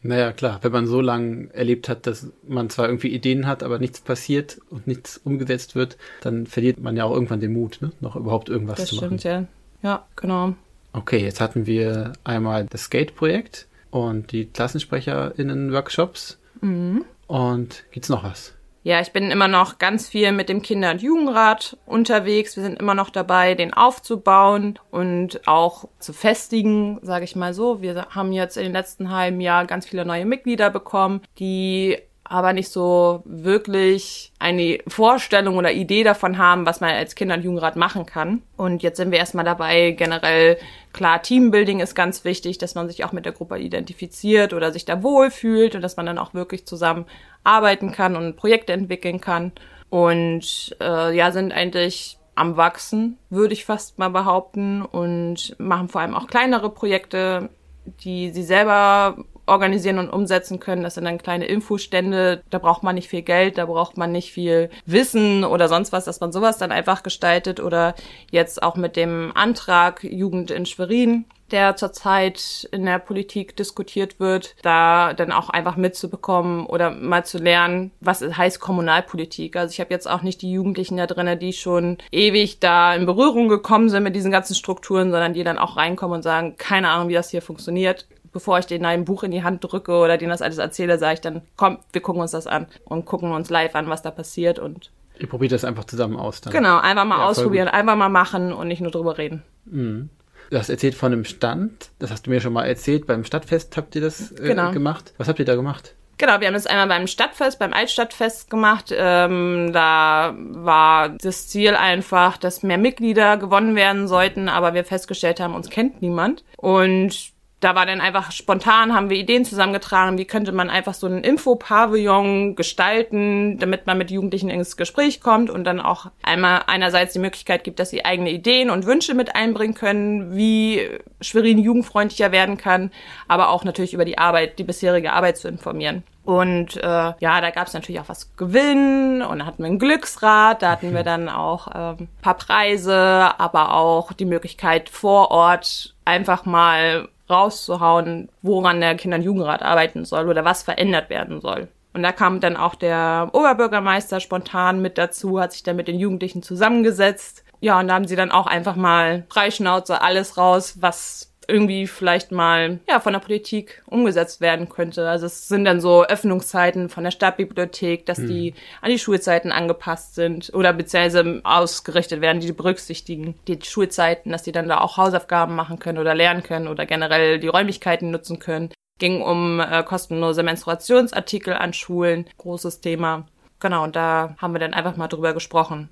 Naja, 0.02 0.34
klar, 0.34 0.60
wenn 0.62 0.72
man 0.72 0.86
so 0.86 1.02
lange 1.02 1.50
erlebt 1.54 1.90
hat, 1.90 2.06
dass 2.06 2.28
man 2.48 2.70
zwar 2.70 2.88
irgendwie 2.88 3.08
Ideen 3.08 3.48
hat, 3.48 3.64
aber 3.64 3.80
nichts 3.80 4.02
passiert 4.02 4.60
und 4.70 4.86
nichts 4.86 5.18
umgesetzt 5.18 5.76
wird, 5.76 5.98
dann 6.22 6.46
verliert 6.46 6.80
man 6.80 6.96
ja 6.96 7.06
auch 7.06 7.14
irgendwann 7.14 7.40
den 7.40 7.54
Mut, 7.54 7.80
ne? 7.82 7.92
noch 8.02 8.16
überhaupt 8.16 8.50
irgendwas 8.50 8.78
das 8.78 8.90
zu 8.90 8.96
machen. 8.98 9.18
Das 9.18 9.22
stimmt, 9.22 9.48
ja. 9.82 9.90
Ja, 9.90 10.06
genau. 10.16 10.54
Okay, 10.94 11.18
jetzt 11.18 11.42
hatten 11.42 11.66
wir 11.66 12.14
einmal 12.24 12.66
das 12.66 12.84
Skate-Projekt 12.84 13.68
und 13.90 14.32
die 14.32 14.46
KlassensprecherInnen-Workshops. 14.46 16.38
Mhm. 16.62 17.04
Und 17.28 17.84
gibt's 17.92 18.10
noch 18.10 18.24
was? 18.24 18.54
Ja, 18.86 19.02
ich 19.02 19.12
bin 19.14 19.32
immer 19.32 19.48
noch 19.48 19.80
ganz 19.80 20.08
viel 20.08 20.32
mit 20.32 20.48
dem 20.48 20.62
Kinder- 20.62 20.92
und 20.92 21.02
Jugendrat 21.02 21.76
unterwegs. 21.88 22.56
Wir 22.56 22.62
sind 22.62 22.80
immer 22.80 22.94
noch 22.94 23.10
dabei, 23.10 23.56
den 23.56 23.74
aufzubauen 23.74 24.78
und 24.92 25.48
auch 25.48 25.86
zu 25.98 26.14
festigen, 26.14 27.00
sage 27.02 27.26
ich 27.26 27.36
mal 27.36 27.56
so. 27.56 27.82
Wir 27.82 28.06
haben 28.12 28.32
jetzt 28.32 28.58
in 28.58 28.64
den 28.64 28.74
letzten 28.74 29.10
halben 29.10 29.42
Jahr 29.42 29.66
ganz 29.66 29.88
viele 29.88 30.06
neue 30.06 30.26
Mitglieder 30.26 30.70
bekommen, 30.70 31.22
die 31.40 31.98
aber 32.28 32.54
nicht 32.54 32.70
so 32.70 33.22
wirklich 33.26 34.32
eine 34.40 34.80
Vorstellung 34.88 35.58
oder 35.58 35.72
Idee 35.72 36.04
davon 36.04 36.40
haben, 36.40 36.66
was 36.66 36.82
man 36.82 36.90
als 36.90 37.14
Kinder- 37.14 37.36
und 37.36 37.44
Jugendrat 37.44 37.76
machen 37.76 38.08
kann. 38.08 38.42
Und 38.58 38.82
jetzt 38.82 38.98
sind 38.98 39.12
wir 39.12 39.20
erstmal 39.20 39.46
dabei, 39.46 39.92
generell, 39.92 40.58
klar, 40.92 41.22
Teambuilding 41.22 41.80
ist 41.80 41.94
ganz 41.94 42.26
wichtig, 42.26 42.58
dass 42.58 42.74
man 42.74 42.90
sich 42.90 43.06
auch 43.06 43.12
mit 43.12 43.26
der 43.26 43.32
Gruppe 43.32 43.60
identifiziert 43.60 44.54
oder 44.54 44.72
sich 44.72 44.86
da 44.86 45.04
wohlfühlt 45.04 45.76
und 45.76 45.82
dass 45.82 45.98
man 45.98 46.08
dann 46.08 46.18
auch 46.18 46.34
wirklich 46.34 46.66
zusammen 46.66 47.06
arbeiten 47.44 47.92
kann 47.92 48.16
und 48.16 48.36
Projekte 48.36 48.74
entwickeln 48.74 49.22
kann. 49.22 49.52
Und 49.92 50.76
äh, 50.82 51.16
ja, 51.16 51.32
sind 51.32 51.54
eigentlich 51.54 52.18
am 52.34 52.58
Wachsen, 52.58 53.20
würde 53.30 53.54
ich 53.54 53.66
fast 53.66 54.00
mal 54.00 54.10
behaupten, 54.10 54.82
und 54.82 55.56
machen 55.60 55.90
vor 55.90 56.02
allem 56.02 56.16
auch 56.16 56.28
kleinere 56.28 56.72
Projekte, 56.72 57.50
die 57.86 58.32
sie 58.32 58.44
selber 58.44 59.16
organisieren 59.48 60.00
und 60.00 60.10
umsetzen 60.10 60.60
können. 60.60 60.84
Das 60.84 60.96
sind 60.96 61.06
dann 61.06 61.18
kleine 61.18 61.46
Infostände. 61.46 62.44
Da 62.50 62.58
braucht 62.58 62.84
man 62.84 62.96
nicht 62.96 63.10
viel 63.10 63.22
Geld, 63.22 63.58
da 63.58 63.66
braucht 63.66 63.98
man 63.98 64.12
nicht 64.12 64.32
viel 64.32 64.70
Wissen 64.86 65.44
oder 65.44 65.68
sonst 65.68 65.92
was, 65.92 66.06
dass 66.06 66.20
man 66.20 66.32
sowas 66.32 66.58
dann 66.58 66.72
einfach 66.72 67.04
gestaltet. 67.04 67.60
Oder 67.60 67.96
jetzt 68.32 68.64
auch 68.64 68.76
mit 68.76 68.96
dem 68.96 69.32
Antrag 69.36 70.04
Jugend 70.04 70.52
in 70.52 70.66
Schwerin, 70.66 71.26
der 71.52 71.76
zurzeit 71.76 72.68
in 72.72 72.86
der 72.86 73.00
Politik 73.00 73.56
diskutiert 73.56 74.20
wird, 74.20 74.56
da 74.64 75.14
dann 75.14 75.32
auch 75.32 75.50
einfach 75.50 75.76
mitzubekommen 75.76 76.66
oder 76.66 76.90
mal 76.90 77.24
zu 77.24 77.38
lernen, 77.38 77.92
was 78.00 78.22
heißt 78.22 78.60
Kommunalpolitik. 78.60 79.56
Also 79.56 79.72
ich 79.72 79.80
habe 79.80 79.94
jetzt 79.94 80.10
auch 80.10 80.24
nicht 80.24 80.42
die 80.42 80.52
Jugendlichen 80.52 80.98
da 80.98 81.06
drinnen, 81.06 81.38
die 81.38 81.54
schon 81.54 81.98
ewig 82.12 82.60
da 82.60 82.96
in 82.96 83.06
Berührung 83.06 83.48
gekommen 83.48 83.90
sind 83.90 84.04
mit 84.04 84.16
diesen 84.16 84.32
ganzen 84.32 84.56
Strukturen, 84.56 85.12
sondern 85.12 85.34
die 85.34 85.44
dann 85.44 85.60
auch 85.60 85.78
reinkommen 85.78 86.18
und 86.18 86.24
sagen, 86.24 86.56
keine 86.58 86.90
Ahnung, 86.90 87.10
wie 87.10 87.14
das 87.14 87.30
hier 87.30 87.42
funktioniert 87.42 88.08
bevor 88.36 88.60
ich 88.60 88.66
denen 88.66 88.84
ein 88.84 89.06
Buch 89.06 89.24
in 89.24 89.32
die 89.32 89.44
Hand 89.44 89.64
drücke 89.64 89.94
oder 89.94 90.18
denen 90.18 90.30
das 90.30 90.42
alles 90.42 90.58
erzähle, 90.58 91.00
sage 91.00 91.14
ich 91.14 91.22
dann, 91.22 91.42
komm, 91.56 91.80
wir 91.94 92.02
gucken 92.02 92.22
uns 92.22 92.32
das 92.32 92.48
an 92.48 92.68
und 92.84 93.06
gucken 93.06 93.32
uns 93.32 93.50
live 93.50 93.76
an, 93.76 93.88
was 93.88 94.02
da 94.02 94.12
passiert 94.12 94.60
und 94.60 94.92
Ihr 95.18 95.30
probiert 95.30 95.54
das 95.54 95.64
einfach 95.64 95.86
zusammen 95.86 96.18
aus 96.18 96.42
dann. 96.42 96.52
Genau, 96.52 96.78
einfach 96.78 97.06
mal 97.06 97.20
ja, 97.20 97.28
ausprobieren, 97.28 97.70
einfach 97.70 97.96
mal 97.96 98.10
machen 98.10 98.52
und 98.52 98.68
nicht 98.68 98.82
nur 98.82 98.92
drüber 98.92 99.18
reden. 99.18 99.44
Mhm. 99.64 100.10
Du 100.50 100.58
hast 100.58 100.68
erzählt 100.68 100.96
von 100.96 101.14
einem 101.14 101.24
Stand, 101.24 101.92
das 101.98 102.12
hast 102.12 102.28
du 102.28 102.30
mir 102.30 102.42
schon 102.42 102.52
mal 102.52 102.66
erzählt, 102.66 103.08
beim 103.08 103.24
Stadtfest 103.24 103.78
habt 103.78 103.96
ihr 103.96 104.02
das 104.02 104.34
äh, 104.34 104.50
genau. 104.50 104.72
gemacht. 104.72 105.14
Was 105.18 105.30
habt 105.30 105.40
ihr 105.40 105.46
da 105.46 105.56
gemacht? 105.56 105.96
Genau, 106.18 106.42
wir 106.42 106.48
haben 106.48 106.54
das 106.54 106.68
einmal 106.68 106.88
beim 106.88 107.08
Stadtfest, 107.08 107.58
beim 107.58 107.72
Altstadtfest 107.72 108.50
gemacht. 108.50 108.94
Ähm, 108.94 109.72
da 109.72 110.36
war 110.38 111.08
das 111.10 111.48
Ziel 111.48 111.76
einfach, 111.76 112.36
dass 112.36 112.64
mehr 112.64 112.78
Mitglieder 112.78 113.38
gewonnen 113.38 113.78
werden 113.78 114.10
sollten, 114.10 114.50
aber 114.50 114.74
wir 114.74 114.84
festgestellt 114.84 115.40
haben, 115.40 115.56
uns 115.56 115.70
kennt 115.70 116.02
niemand. 116.02 116.44
Und 116.58 117.35
da 117.66 117.74
war 117.74 117.88
dann 117.88 118.00
einfach 118.00 118.32
spontan, 118.32 118.94
haben 118.94 119.10
wir 119.10 119.18
Ideen 119.18 119.44
zusammengetragen, 119.44 120.20
wie 120.20 120.26
könnte 120.26 120.52
man 120.52 120.70
einfach 120.70 120.94
so 120.94 121.08
einen 121.08 121.24
Infopavillon 121.24 122.56
gestalten, 122.56 123.58
damit 123.58 123.88
man 123.88 123.98
mit 123.98 124.12
Jugendlichen 124.12 124.52
ins 124.52 124.78
Gespräch 124.78 125.20
kommt 125.20 125.50
und 125.50 125.64
dann 125.64 125.80
auch 125.80 126.12
einmal 126.22 126.62
einerseits 126.68 127.14
die 127.14 127.20
Möglichkeit 127.20 127.64
gibt, 127.64 127.80
dass 127.80 127.90
sie 127.90 128.06
eigene 128.06 128.30
Ideen 128.30 128.70
und 128.70 128.86
Wünsche 128.86 129.16
mit 129.16 129.36
einbringen 129.36 129.74
können, 129.74 130.36
wie 130.36 130.88
Schwerin 131.22 131.58
jugendfreundlicher 131.58 132.32
werden 132.32 132.58
kann, 132.58 132.92
aber 133.28 133.50
auch 133.50 133.64
natürlich 133.64 133.96
über 133.96 134.06
die 134.06 134.20
Arbeit, 134.20 134.60
die 134.60 134.64
bisherige 134.64 135.14
Arbeit 135.14 135.38
zu 135.38 135.48
informieren. 135.48 136.04
Und 136.24 136.78
äh, 136.78 136.82
ja, 136.84 137.42
da 137.42 137.50
gab 137.50 137.66
es 137.66 137.74
natürlich 137.74 138.00
auch 138.00 138.10
was 138.10 138.36
gewinnen 138.36 139.24
und 139.24 139.40
da 139.40 139.46
hatten 139.48 139.64
wir 139.64 139.72
ein 139.72 139.80
Glücksrad, 139.80 140.62
da 140.62 140.70
hatten 140.70 140.94
wir 140.94 141.04
dann 141.04 141.30
auch 141.30 141.68
ähm, 141.74 142.10
paar 142.22 142.36
Preise, 142.36 142.94
aber 143.40 143.74
auch 143.74 144.14
die 144.14 144.26
Möglichkeit 144.26 144.90
vor 144.90 145.32
Ort 145.32 145.96
einfach 146.04 146.46
mal 146.46 147.10
rauszuhauen, 147.30 148.30
woran 148.42 148.82
der 148.82 148.96
Kinder- 148.96 149.18
und 149.18 149.24
Jugendrat 149.24 149.62
arbeiten 149.62 150.06
soll 150.06 150.30
oder 150.30 150.46
was 150.46 150.64
verändert 150.64 151.10
werden 151.10 151.42
soll. 151.42 151.68
Und 151.94 152.04
da 152.04 152.12
kam 152.12 152.42
dann 152.42 152.58
auch 152.58 152.76
der 152.76 153.30
Oberbürgermeister 153.32 154.20
spontan 154.20 154.82
mit 154.82 154.98
dazu, 154.98 155.40
hat 155.40 155.54
sich 155.54 155.64
dann 155.64 155.78
mit 155.78 155.88
den 155.88 155.98
Jugendlichen 155.98 156.44
zusammengesetzt. 156.44 157.46
Ja, 157.62 157.80
und 157.80 157.88
da 157.88 157.94
haben 157.94 158.08
sie 158.08 158.18
dann 158.18 158.32
auch 158.32 158.48
einfach 158.48 158.76
mal 158.76 159.26
Freischnauze 159.30 160.02
alles 160.02 160.38
raus, 160.38 160.78
was 160.82 161.32
irgendwie 161.48 161.88
vielleicht 161.88 162.32
mal 162.32 162.80
ja 162.88 163.00
von 163.00 163.14
der 163.14 163.20
Politik 163.20 163.84
umgesetzt 163.88 164.42
werden 164.42 164.70
könnte. 164.70 165.08
Also 165.08 165.26
es 165.26 165.48
sind 165.48 165.66
dann 165.66 165.82
so 165.82 166.06
Öffnungszeiten 166.06 166.90
von 166.90 167.04
der 167.04 167.12
Stadtbibliothek, 167.12 168.06
dass 168.06 168.18
die 168.18 168.54
an 168.82 168.92
die 168.92 169.00
Schulzeiten 169.00 169.52
angepasst 169.52 170.16
sind 170.16 170.52
oder 170.54 170.74
beziehungsweise 170.74 171.42
ausgerichtet 171.44 172.22
werden, 172.22 172.40
die 172.40 172.52
berücksichtigen 172.52 173.36
die 173.48 173.60
Schulzeiten, 173.64 174.32
dass 174.32 174.44
die 174.44 174.52
dann 174.52 174.68
da 174.68 174.80
auch 174.80 174.98
Hausaufgaben 174.98 175.56
machen 175.56 175.80
können 175.80 176.00
oder 176.00 176.16
lernen 176.16 176.44
können 176.44 176.68
oder 176.68 176.86
generell 176.86 177.40
die 177.40 177.48
Räumlichkeiten 177.48 178.12
nutzen 178.12 178.40
können. 178.40 178.70
Ging 178.98 179.22
um 179.22 179.60
äh, 179.60 179.84
kostenlose 179.84 180.42
Menstruationsartikel 180.42 181.54
an 181.54 181.74
Schulen, 181.74 182.26
großes 182.38 182.80
Thema. 182.80 183.26
Genau, 183.66 183.84
und 183.84 183.96
da 183.96 184.36
haben 184.38 184.54
wir 184.54 184.60
dann 184.60 184.76
einfach 184.76 184.96
mal 184.96 185.08
drüber 185.08 185.34
gesprochen. 185.34 185.90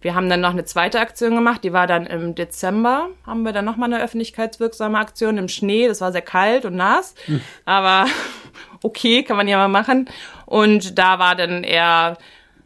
Wir 0.00 0.14
haben 0.14 0.30
dann 0.30 0.40
noch 0.40 0.52
eine 0.52 0.64
zweite 0.64 1.00
Aktion 1.00 1.34
gemacht, 1.34 1.62
die 1.62 1.74
war 1.74 1.86
dann 1.86 2.06
im 2.06 2.34
Dezember, 2.34 3.10
haben 3.26 3.42
wir 3.42 3.52
dann 3.52 3.66
nochmal 3.66 3.92
eine 3.92 4.02
öffentlichkeitswirksame 4.02 4.96
Aktion 4.98 5.36
im 5.36 5.48
Schnee, 5.48 5.86
das 5.86 6.00
war 6.00 6.12
sehr 6.12 6.22
kalt 6.22 6.64
und 6.64 6.76
nass, 6.76 7.14
mhm. 7.26 7.42
aber 7.66 8.06
okay, 8.82 9.22
kann 9.22 9.36
man 9.36 9.48
ja 9.48 9.58
mal 9.58 9.68
machen. 9.68 10.08
Und 10.46 10.98
da 10.98 11.18
war 11.18 11.36
dann 11.36 11.62
eher 11.62 12.16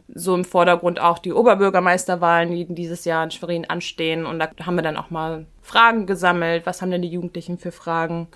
so 0.07 0.33
im 0.33 0.45
Vordergrund 0.45 1.01
auch 1.01 1.19
die 1.19 1.33
Oberbürgermeisterwahlen, 1.33 2.49
die 2.49 2.65
dieses 2.73 3.03
Jahr 3.03 3.25
in 3.25 3.31
Schwerin 3.31 3.69
anstehen. 3.69 4.25
Und 4.25 4.39
da 4.39 4.51
haben 4.65 4.75
wir 4.75 4.83
dann 4.83 4.95
auch 4.95 5.09
mal 5.09 5.47
Fragen 5.61 6.05
gesammelt. 6.05 6.65
Was 6.65 6.81
haben 6.81 6.91
denn 6.91 7.01
die 7.01 7.09
Jugendlichen 7.09 7.57
für 7.57 7.73
Fragen? 7.73 8.29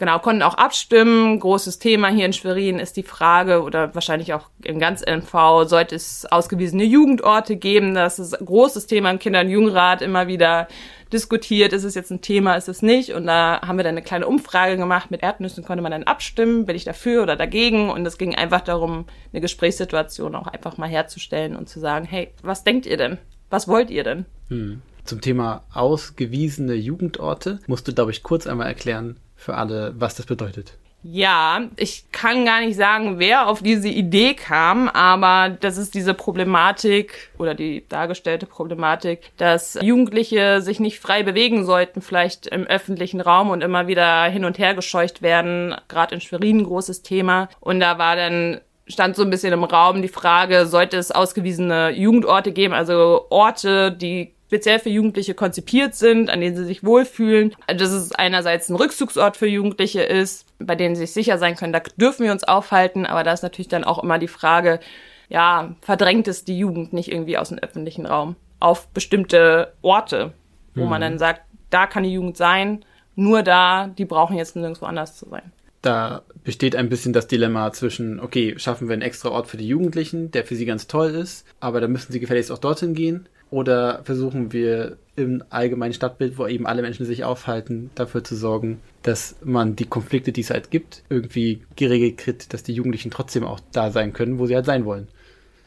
Genau, 0.00 0.18
konnten 0.18 0.42
auch 0.42 0.54
abstimmen. 0.54 1.38
Großes 1.38 1.78
Thema 1.78 2.08
hier 2.08 2.26
in 2.26 2.32
Schwerin 2.32 2.80
ist 2.80 2.96
die 2.96 3.04
Frage, 3.04 3.62
oder 3.62 3.94
wahrscheinlich 3.94 4.34
auch 4.34 4.48
in 4.64 4.80
ganz 4.80 5.02
NV, 5.02 5.68
sollte 5.68 5.94
es 5.94 6.26
ausgewiesene 6.26 6.82
Jugendorte 6.82 7.54
geben? 7.54 7.94
Das 7.94 8.18
ist 8.18 8.34
ein 8.34 8.46
großes 8.46 8.88
Thema 8.88 9.10
im 9.10 9.20
Kinder- 9.20 9.42
und 9.42 9.50
Jugendrat 9.50 10.02
immer 10.02 10.26
wieder 10.26 10.66
diskutiert. 11.12 11.72
Ist 11.72 11.84
es 11.84 11.94
jetzt 11.94 12.10
ein 12.10 12.22
Thema, 12.22 12.54
ist 12.54 12.68
es 12.68 12.82
nicht? 12.82 13.12
Und 13.12 13.26
da 13.26 13.60
haben 13.60 13.76
wir 13.76 13.84
dann 13.84 13.94
eine 13.94 14.02
kleine 14.02 14.26
Umfrage 14.26 14.76
gemacht. 14.76 15.10
Mit 15.10 15.22
Erdnüssen 15.22 15.64
konnte 15.64 15.82
man 15.82 15.92
dann 15.92 16.04
abstimmen, 16.04 16.64
bin 16.64 16.74
ich 16.74 16.84
dafür 16.84 17.22
oder 17.22 17.36
dagegen? 17.36 17.90
Und 17.90 18.04
es 18.06 18.18
ging 18.18 18.34
einfach 18.34 18.62
darum, 18.62 19.04
eine 19.32 19.40
Gesprächssituation 19.40 20.34
auch 20.34 20.46
einfach 20.46 20.78
mal 20.78 20.88
herzustellen 20.88 21.54
und 21.54 21.68
zu 21.68 21.78
sagen, 21.78 22.06
hey, 22.06 22.30
was 22.42 22.64
denkt 22.64 22.86
ihr 22.86 22.96
denn? 22.96 23.18
Was 23.50 23.68
wollt 23.68 23.90
ihr 23.90 24.02
denn? 24.02 24.24
Hm. 24.48 24.80
Zum 25.04 25.20
Thema 25.20 25.64
ausgewiesene 25.72 26.74
Jugendorte 26.74 27.58
musst 27.66 27.88
du, 27.88 27.94
glaube 27.94 28.12
ich, 28.12 28.22
kurz 28.22 28.46
einmal 28.46 28.68
erklären, 28.68 29.16
für 29.40 29.54
alle, 29.54 29.94
was 29.96 30.14
das 30.14 30.26
bedeutet. 30.26 30.74
Ja, 31.02 31.62
ich 31.76 32.12
kann 32.12 32.44
gar 32.44 32.60
nicht 32.60 32.76
sagen, 32.76 33.18
wer 33.18 33.48
auf 33.48 33.62
diese 33.62 33.88
Idee 33.88 34.34
kam, 34.34 34.86
aber 34.88 35.48
das 35.48 35.78
ist 35.78 35.94
diese 35.94 36.12
Problematik 36.12 37.30
oder 37.38 37.54
die 37.54 37.88
dargestellte 37.88 38.44
Problematik, 38.44 39.32
dass 39.38 39.78
Jugendliche 39.80 40.60
sich 40.60 40.78
nicht 40.78 41.00
frei 41.00 41.22
bewegen 41.22 41.64
sollten, 41.64 42.02
vielleicht 42.02 42.48
im 42.48 42.64
öffentlichen 42.64 43.22
Raum 43.22 43.48
und 43.48 43.62
immer 43.62 43.86
wieder 43.86 44.24
hin 44.24 44.44
und 44.44 44.58
her 44.58 44.74
gescheucht 44.74 45.22
werden. 45.22 45.74
Gerade 45.88 46.14
in 46.14 46.20
Schwerin 46.20 46.58
ein 46.58 46.64
großes 46.64 47.00
Thema. 47.00 47.48
Und 47.60 47.80
da 47.80 47.96
war 47.96 48.16
dann 48.16 48.60
stand 48.86 49.16
so 49.16 49.22
ein 49.22 49.30
bisschen 49.30 49.52
im 49.52 49.64
Raum 49.64 50.02
die 50.02 50.08
Frage, 50.08 50.66
sollte 50.66 50.96
es 50.96 51.12
ausgewiesene 51.12 51.90
Jugendorte 51.90 52.52
geben, 52.52 52.74
also 52.74 53.26
Orte, 53.30 53.92
die 53.92 54.34
speziell 54.50 54.80
für 54.80 54.88
Jugendliche 54.88 55.34
konzipiert 55.34 55.94
sind, 55.94 56.28
an 56.28 56.40
denen 56.40 56.56
sie 56.56 56.64
sich 56.64 56.82
wohlfühlen. 56.82 57.54
Dass 57.68 57.92
es 57.92 58.10
einerseits 58.10 58.68
ein 58.68 58.74
Rückzugsort 58.74 59.36
für 59.36 59.46
Jugendliche 59.46 60.02
ist, 60.02 60.44
bei 60.58 60.74
denen 60.74 60.96
sie 60.96 61.02
sich 61.02 61.12
sicher 61.12 61.38
sein 61.38 61.54
können, 61.54 61.72
da 61.72 61.78
dürfen 61.96 62.24
wir 62.24 62.32
uns 62.32 62.42
aufhalten, 62.42 63.06
aber 63.06 63.22
da 63.22 63.32
ist 63.32 63.44
natürlich 63.44 63.68
dann 63.68 63.84
auch 63.84 64.02
immer 64.02 64.18
die 64.18 64.26
Frage, 64.26 64.80
ja, 65.28 65.76
verdrängt 65.82 66.26
es 66.26 66.44
die 66.44 66.58
Jugend 66.58 66.92
nicht 66.92 67.12
irgendwie 67.12 67.38
aus 67.38 67.50
dem 67.50 67.60
öffentlichen 67.60 68.06
Raum 68.06 68.34
auf 68.58 68.88
bestimmte 68.88 69.72
Orte, 69.82 70.32
wo 70.74 70.82
mhm. 70.82 70.90
man 70.90 71.00
dann 71.00 71.18
sagt, 71.20 71.42
da 71.70 71.86
kann 71.86 72.02
die 72.02 72.12
Jugend 72.12 72.36
sein, 72.36 72.84
nur 73.14 73.44
da, 73.44 73.86
die 73.86 74.04
brauchen 74.04 74.36
jetzt 74.36 74.56
nirgendwo 74.56 74.86
anders 74.86 75.16
zu 75.16 75.28
sein. 75.28 75.52
Da 75.80 76.22
besteht 76.42 76.74
ein 76.74 76.88
bisschen 76.88 77.12
das 77.12 77.28
Dilemma 77.28 77.72
zwischen, 77.72 78.18
okay, 78.18 78.54
schaffen 78.58 78.88
wir 78.88 78.94
einen 78.94 79.02
extra 79.02 79.28
Ort 79.30 79.46
für 79.46 79.58
die 79.58 79.68
Jugendlichen, 79.68 80.32
der 80.32 80.44
für 80.44 80.56
sie 80.56 80.66
ganz 80.66 80.88
toll 80.88 81.10
ist, 81.10 81.46
aber 81.60 81.80
da 81.80 81.86
müssen 81.86 82.10
sie 82.10 82.18
gefälligst 82.18 82.50
auch 82.50 82.58
dorthin 82.58 82.94
gehen. 82.94 83.28
Oder 83.50 84.02
versuchen 84.04 84.52
wir 84.52 84.96
im 85.16 85.42
allgemeinen 85.50 85.92
Stadtbild, 85.92 86.38
wo 86.38 86.46
eben 86.46 86.66
alle 86.66 86.82
Menschen 86.82 87.04
sich 87.04 87.24
aufhalten, 87.24 87.90
dafür 87.94 88.22
zu 88.22 88.36
sorgen, 88.36 88.80
dass 89.02 89.36
man 89.42 89.76
die 89.76 89.86
Konflikte, 89.86 90.32
die 90.32 90.40
es 90.40 90.50
halt 90.50 90.70
gibt, 90.70 91.02
irgendwie 91.08 91.62
geregelt 91.76 92.18
kriegt, 92.18 92.52
dass 92.52 92.62
die 92.62 92.72
Jugendlichen 92.72 93.10
trotzdem 93.10 93.44
auch 93.44 93.60
da 93.72 93.90
sein 93.90 94.12
können, 94.12 94.38
wo 94.38 94.46
sie 94.46 94.54
halt 94.54 94.66
sein 94.66 94.84
wollen. 94.84 95.08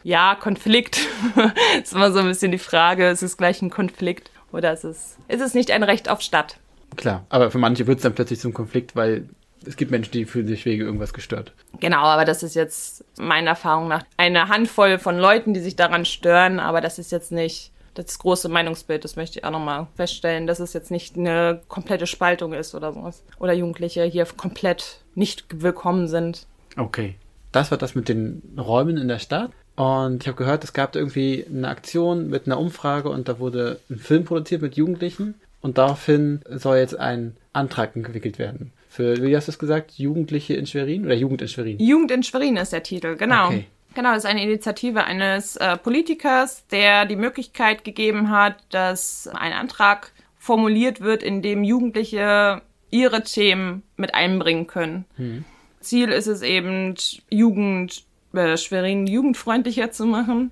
Ja, 0.03 0.35
Konflikt. 0.35 0.99
das 1.35 1.51
ist 1.83 1.93
immer 1.93 2.11
so 2.11 2.19
ein 2.19 2.27
bisschen 2.27 2.51
die 2.51 2.57
Frage, 2.57 3.09
ist 3.09 3.21
es 3.21 3.37
gleich 3.37 3.61
ein 3.61 3.69
Konflikt 3.69 4.31
oder 4.51 4.73
ist 4.73 4.83
es, 4.83 5.17
ist 5.27 5.41
es 5.41 5.53
nicht 5.53 5.71
ein 5.71 5.83
Recht 5.83 6.09
auf 6.09 6.21
Stadt? 6.21 6.57
Klar, 6.95 7.25
aber 7.29 7.51
für 7.51 7.57
manche 7.57 7.87
wird 7.87 7.97
es 7.97 8.03
dann 8.03 8.13
plötzlich 8.13 8.39
zum 8.39 8.53
Konflikt, 8.53 8.95
weil 8.95 9.27
es 9.65 9.77
gibt 9.77 9.91
Menschen, 9.91 10.11
die 10.11 10.25
fühlen 10.25 10.47
sich 10.47 10.65
wegen 10.65 10.83
irgendwas 10.83 11.13
gestört. 11.13 11.53
Genau, 11.79 12.01
aber 12.01 12.25
das 12.25 12.43
ist 12.43 12.53
jetzt 12.53 13.05
meiner 13.17 13.51
Erfahrung 13.51 13.87
nach 13.87 14.03
eine 14.17 14.49
Handvoll 14.49 14.99
von 14.99 15.17
Leuten, 15.17 15.53
die 15.53 15.61
sich 15.61 15.75
daran 15.75 16.05
stören, 16.05 16.59
aber 16.59 16.81
das 16.81 16.99
ist 16.99 17.11
jetzt 17.11 17.31
nicht 17.31 17.71
das 17.93 18.19
große 18.19 18.49
Meinungsbild, 18.49 19.03
das 19.03 19.15
möchte 19.15 19.39
ich 19.39 19.45
auch 19.45 19.51
nochmal 19.51 19.87
feststellen, 19.95 20.47
dass 20.47 20.59
es 20.59 20.73
jetzt 20.73 20.91
nicht 20.91 21.17
eine 21.17 21.61
komplette 21.67 22.07
Spaltung 22.07 22.53
ist 22.53 22.75
oder 22.75 22.93
sowas. 22.93 23.23
Oder 23.39 23.53
Jugendliche 23.53 24.03
hier 24.03 24.25
komplett 24.25 24.99
nicht 25.15 25.45
willkommen 25.61 26.07
sind. 26.07 26.47
Okay. 26.77 27.15
Das 27.51 27.69
war 27.69 27.77
das 27.77 27.93
mit 27.93 28.09
den 28.09 28.41
Räumen 28.57 28.97
in 28.97 29.07
der 29.07 29.19
Stadt. 29.19 29.51
Und 29.75 30.23
ich 30.23 30.27
habe 30.27 30.37
gehört, 30.37 30.63
es 30.63 30.73
gab 30.73 30.95
irgendwie 30.95 31.45
eine 31.49 31.67
Aktion 31.67 32.29
mit 32.29 32.45
einer 32.45 32.59
Umfrage 32.59 33.09
und 33.09 33.27
da 33.27 33.39
wurde 33.39 33.79
ein 33.89 33.97
Film 33.97 34.23
produziert 34.25 34.61
mit 34.61 34.75
Jugendlichen. 34.75 35.35
Und 35.61 35.77
daraufhin 35.77 36.41
soll 36.49 36.77
jetzt 36.77 36.99
ein 36.99 37.37
Antrag 37.53 37.95
entwickelt 37.95 38.37
werden. 38.37 38.71
Für, 38.89 39.23
wie 39.23 39.35
hast 39.35 39.47
du 39.47 39.51
es 39.51 39.59
gesagt, 39.59 39.93
Jugendliche 39.93 40.53
in 40.53 40.67
Schwerin 40.67 41.05
oder 41.05 41.15
Jugend 41.15 41.41
in 41.41 41.47
Schwerin? 41.47 41.79
Jugend 41.79 42.11
in 42.11 42.21
Schwerin 42.21 42.57
ist 42.57 42.73
der 42.73 42.83
Titel, 42.83 43.15
genau. 43.15 43.47
Okay. 43.47 43.65
Genau, 43.95 44.13
das 44.13 44.23
ist 44.23 44.29
eine 44.29 44.43
Initiative 44.43 45.03
eines 45.03 45.55
äh, 45.55 45.77
Politikers, 45.77 46.65
der 46.67 47.05
die 47.05 47.15
Möglichkeit 47.15 47.83
gegeben 47.83 48.31
hat, 48.31 48.57
dass 48.69 49.27
ein 49.27 49.53
Antrag 49.53 50.11
formuliert 50.37 51.01
wird, 51.01 51.23
in 51.23 51.41
dem 51.41 51.63
Jugendliche 51.63 52.61
ihre 52.89 53.23
Themen 53.23 53.83
mit 53.97 54.13
einbringen 54.13 54.67
können. 54.67 55.05
Mhm. 55.17 55.45
Ziel 55.79 56.09
ist 56.09 56.27
es 56.27 56.41
eben, 56.41 56.95
Jugend, 57.29 58.03
äh, 58.33 58.57
Schwerin 58.57 59.07
jugendfreundlicher 59.07 59.91
zu 59.91 60.05
machen. 60.05 60.51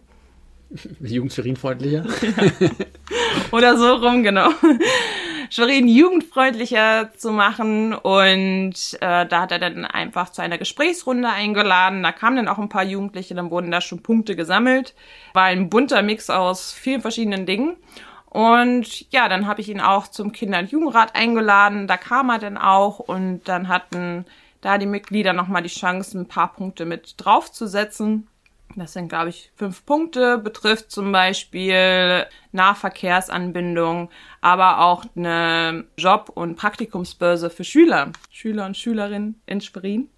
Jugend 1.02 1.34
Schwerin 1.34 1.56
freundlicher? 1.56 2.06
Ja. 2.06 2.70
Oder 3.52 3.78
so 3.78 3.96
rum, 3.96 4.24
genau. 4.24 4.50
Schwerin 5.52 5.90
jugendfreundlicher 5.90 7.12
zu 7.18 7.32
machen. 7.32 7.94
Und 7.94 8.74
äh, 9.02 9.26
da 9.26 9.42
hat 9.42 9.52
er 9.52 9.60
dann 9.60 9.84
einfach 9.84 10.32
zu 10.32 10.42
einer 10.42 10.58
Gesprächsrunde 10.58 11.28
eingeladen. 11.28 12.04
Da 12.04 12.14
kamen 12.14 12.38
dann 12.38 12.48
auch 12.48 12.58
ein 12.58 12.70
paar 12.70 12.86
Jugendliche, 12.86 13.36
dann 13.36 13.52
wurden 13.52 13.70
da 13.70 13.82
schon 13.82 14.02
Punkte 14.02 14.38
gesammelt. 14.38 14.96
War 15.34 15.44
ein 15.44 15.70
bunter 15.70 16.02
Mix 16.04 16.30
aus 16.30 16.72
vielen 16.72 17.02
verschiedenen 17.02 17.46
Dingen. 17.46 17.76
Und 18.30 19.12
ja, 19.12 19.28
dann 19.28 19.46
habe 19.46 19.60
ich 19.60 19.68
ihn 19.68 19.82
auch 19.82 20.08
zum 20.08 20.32
Kinder- 20.32 20.60
und 20.60 20.72
Jugendrat 20.72 21.16
eingeladen. 21.16 21.86
Da 21.86 21.98
kam 21.98 22.30
er 22.30 22.40
dann 22.40 22.58
auch 22.58 23.00
und 23.00 23.42
dann 23.44 23.68
hatten 23.68 24.26
da 24.62 24.78
die 24.78 24.86
Mitglieder 24.86 25.34
nochmal 25.34 25.64
die 25.64 25.70
Chance, 25.70 26.18
ein 26.18 26.28
paar 26.30 26.54
Punkte 26.54 26.86
mit 26.86 27.16
draufzusetzen. 27.18 28.28
Das 28.76 28.94
sind, 28.94 29.10
glaube 29.10 29.30
ich, 29.30 29.52
fünf 29.56 29.86
Punkte, 29.86 30.38
betrifft 30.38 30.92
zum 30.92 31.12
Beispiel 31.12 32.26
Nahverkehrsanbindung, 32.52 34.10
aber 34.40 34.80
auch 34.80 35.06
eine 35.16 35.86
Job- 35.98 36.32
und 36.34 36.56
Praktikumsbörse 36.56 37.50
für 37.50 37.64
Schüler, 37.64 38.12
Schüler 38.30 38.66
und 38.66 38.78
Schülerinnen 38.78 39.42
in 39.46 39.62
Schwerin. 39.62 40.10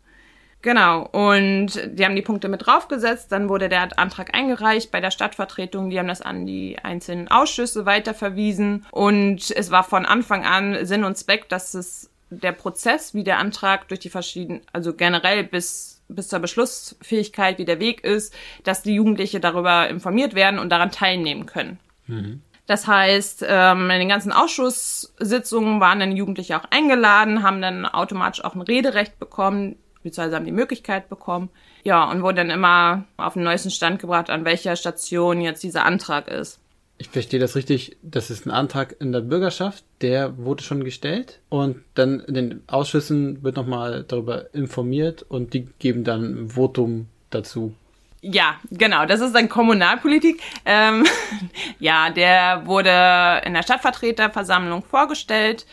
Genau, 0.63 1.09
und 1.11 1.71
die 1.91 2.05
haben 2.05 2.15
die 2.15 2.21
Punkte 2.21 2.47
mit 2.47 2.65
draufgesetzt, 2.65 3.33
dann 3.33 3.49
wurde 3.49 3.67
der 3.67 3.99
Antrag 3.99 4.33
eingereicht 4.33 4.91
bei 4.91 5.01
der 5.01 5.11
Stadtvertretung, 5.11 5.89
die 5.89 5.99
haben 5.99 6.07
das 6.07 6.21
an 6.21 6.45
die 6.45 6.77
einzelnen 6.81 7.27
Ausschüsse 7.27 7.85
weiterverwiesen. 7.85 8.85
Und 8.91 9.51
es 9.51 9.71
war 9.71 9.83
von 9.83 10.05
Anfang 10.05 10.45
an 10.45 10.85
Sinn 10.85 11.03
und 11.03 11.17
Zweck, 11.17 11.49
dass 11.49 11.73
es 11.73 12.09
der 12.29 12.53
Prozess, 12.53 13.13
wie 13.13 13.25
der 13.25 13.39
Antrag 13.39 13.89
durch 13.89 13.99
die 13.99 14.09
verschiedenen, 14.09 14.61
also 14.71 14.93
generell 14.93 15.43
bis 15.43 15.92
bis 16.07 16.27
zur 16.27 16.39
Beschlussfähigkeit, 16.39 17.57
wie 17.57 17.65
der 17.65 17.79
Weg 17.79 18.03
ist, 18.03 18.33
dass 18.63 18.83
die 18.83 18.95
Jugendliche 18.95 19.39
darüber 19.39 19.89
informiert 19.89 20.35
werden 20.35 20.59
und 20.59 20.69
daran 20.69 20.91
teilnehmen 20.91 21.45
können. 21.45 21.79
Mhm. 22.07 22.41
Das 22.65 22.87
heißt, 22.87 23.45
ähm, 23.47 23.89
in 23.89 23.99
den 23.99 24.09
ganzen 24.09 24.31
Ausschusssitzungen 24.31 25.81
waren 25.81 25.99
dann 25.99 26.15
Jugendliche 26.15 26.57
auch 26.57 26.65
eingeladen, 26.69 27.43
haben 27.43 27.61
dann 27.61 27.85
automatisch 27.85 28.43
auch 28.43 28.55
ein 28.55 28.61
Rederecht 28.61 29.19
bekommen, 29.19 29.75
beziehungsweise 30.01 30.35
haben 30.37 30.45
die 30.45 30.51
Möglichkeit 30.51 31.09
bekommen. 31.09 31.49
Ja, 31.83 32.09
und 32.09 32.21
wurden 32.21 32.37
dann 32.37 32.49
immer 32.49 33.03
auf 33.17 33.33
den 33.33 33.43
neuesten 33.43 33.71
Stand 33.71 33.99
gebracht, 33.99 34.29
an 34.29 34.45
welcher 34.45 34.77
Station 34.77 35.41
jetzt 35.41 35.63
dieser 35.63 35.83
Antrag 35.83 36.29
ist. 36.29 36.59
Ich 36.97 37.09
verstehe 37.09 37.39
das 37.39 37.55
richtig, 37.55 37.97
das 38.01 38.29
ist 38.29 38.45
ein 38.45 38.51
Antrag 38.51 38.95
in 38.99 39.11
der 39.11 39.21
Bürgerschaft, 39.21 39.83
der 40.01 40.37
wurde 40.37 40.63
schon 40.63 40.83
gestellt 40.83 41.39
und 41.49 41.77
dann 41.95 42.19
in 42.21 42.33
den 42.33 42.63
Ausschüssen 42.67 43.43
wird 43.43 43.55
nochmal 43.55 44.05
darüber 44.07 44.53
informiert 44.53 45.23
und 45.23 45.53
die 45.53 45.67
geben 45.79 46.03
dann 46.03 46.23
ein 46.23 46.49
Votum 46.49 47.07
dazu. 47.29 47.73
Ja, 48.21 48.55
genau, 48.71 49.05
das 49.05 49.19
ist 49.19 49.35
dann 49.35 49.49
Kommunalpolitik. 49.49 50.41
Ähm, 50.65 51.05
ja, 51.79 52.09
der 52.09 52.65
wurde 52.65 53.41
in 53.45 53.53
der 53.53 53.63
Stadtvertreterversammlung 53.63 54.83
vorgestellt. 54.83 55.65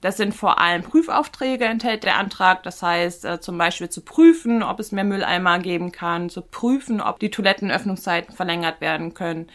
Das 0.00 0.16
sind 0.16 0.34
vor 0.34 0.58
allem 0.58 0.82
Prüfaufträge, 0.82 1.64
enthält 1.64 2.02
der 2.02 2.16
Antrag. 2.16 2.64
Das 2.64 2.82
heißt, 2.82 3.24
äh, 3.24 3.40
zum 3.40 3.56
Beispiel 3.56 3.88
zu 3.88 4.00
prüfen, 4.00 4.64
ob 4.64 4.80
es 4.80 4.90
mehr 4.90 5.04
Mülleimer 5.04 5.60
geben 5.60 5.92
kann, 5.92 6.28
zu 6.28 6.42
prüfen, 6.42 7.00
ob 7.00 7.20
die 7.20 7.30
Toilettenöffnungszeiten 7.30 8.34
verlängert 8.34 8.80
werden 8.80 9.14
können. 9.14 9.48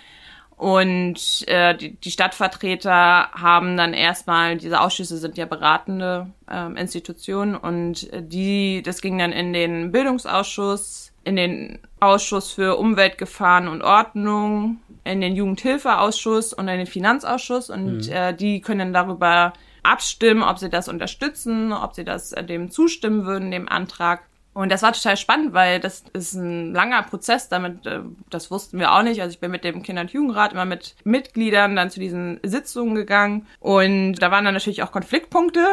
Und 0.57 1.47
äh, 1.47 1.77
die, 1.77 1.95
die 1.95 2.09
Stadtvertreter 2.09 3.29
haben 3.31 3.77
dann 3.77 3.93
erstmal, 3.93 4.57
diese 4.57 4.81
Ausschüsse 4.81 5.17
sind 5.17 5.37
ja 5.37 5.45
beratende 5.45 6.31
äh, 6.49 6.71
Institutionen 6.79 7.55
und 7.55 8.09
die, 8.11 8.81
das 8.81 9.01
ging 9.01 9.19
dann 9.19 9.31
in 9.31 9.53
den 9.53 9.91
Bildungsausschuss, 9.91 11.13
in 11.23 11.35
den 11.35 11.77
Ausschuss 11.99 12.51
für 12.51 12.77
Umweltgefahren 12.77 13.67
und 13.67 13.83
Ordnung, 13.83 14.77
in 15.03 15.21
den 15.21 15.35
Jugendhilfeausschuss 15.35 16.53
und 16.53 16.67
in 16.67 16.79
den 16.79 16.87
Finanzausschuss 16.87 17.69
und 17.69 18.07
mhm. 18.07 18.11
äh, 18.11 18.33
die 18.33 18.59
können 18.59 18.93
darüber 18.93 19.53
abstimmen, 19.83 20.41
ob 20.41 20.57
sie 20.57 20.69
das 20.69 20.87
unterstützen, 20.87 21.71
ob 21.71 21.93
sie 21.93 22.03
das 22.03 22.33
äh, 22.33 22.43
dem 22.43 22.71
zustimmen 22.71 23.25
würden, 23.25 23.51
dem 23.51 23.69
Antrag. 23.69 24.23
Und 24.57 24.71
das 24.71 24.81
war 24.81 24.91
total 24.91 25.17
spannend, 25.17 25.53
weil 25.53 25.79
das 25.79 26.03
ist 26.13 26.33
ein 26.33 26.73
langer 26.73 27.03
Prozess. 27.03 27.47
Damit, 27.47 27.85
äh, 27.85 27.99
das 28.31 28.49
wussten 28.49 28.79
wir 28.79 28.91
auch 28.91 29.03
nicht. 29.03 29.21
Also 29.21 29.31
ich 29.31 29.39
bin 29.39 29.51
mit 29.51 29.63
dem 29.63 29.83
Kinder- 29.83 30.01
und 30.01 30.11
Jugendrat 30.11 30.53
immer 30.53 30.65
mit 30.65 30.95
Mitgliedern 31.03 31.75
dann 31.75 31.91
zu 31.91 31.99
diesen 31.99 32.39
Sitzungen 32.41 32.95
gegangen. 32.95 33.45
Und 33.59 34.15
da 34.15 34.31
waren 34.31 34.45
dann 34.45 34.55
natürlich 34.55 34.81
auch 34.81 34.91
Konfliktpunkte. 34.91 35.63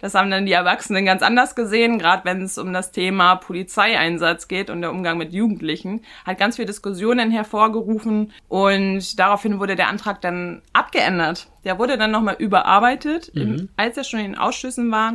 Das 0.00 0.14
haben 0.14 0.30
dann 0.30 0.46
die 0.46 0.52
Erwachsenen 0.52 1.04
ganz 1.04 1.22
anders 1.22 1.56
gesehen, 1.56 1.98
gerade 1.98 2.24
wenn 2.24 2.42
es 2.42 2.56
um 2.56 2.72
das 2.72 2.92
Thema 2.92 3.34
Polizeieinsatz 3.34 4.46
geht 4.46 4.70
und 4.70 4.80
der 4.80 4.92
Umgang 4.92 5.18
mit 5.18 5.32
Jugendlichen. 5.32 6.02
Hat 6.24 6.38
ganz 6.38 6.54
viele 6.54 6.66
Diskussionen 6.66 7.32
hervorgerufen. 7.32 8.32
Und 8.46 9.18
daraufhin 9.18 9.58
wurde 9.58 9.74
der 9.74 9.88
Antrag 9.88 10.20
dann 10.20 10.62
abgeändert. 10.72 11.48
Der 11.64 11.80
wurde 11.80 11.98
dann 11.98 12.12
nochmal 12.12 12.36
überarbeitet, 12.38 13.34
mhm. 13.34 13.70
als 13.76 13.96
er 13.96 14.04
schon 14.04 14.20
in 14.20 14.26
den 14.26 14.38
Ausschüssen 14.38 14.88
war. 14.92 15.14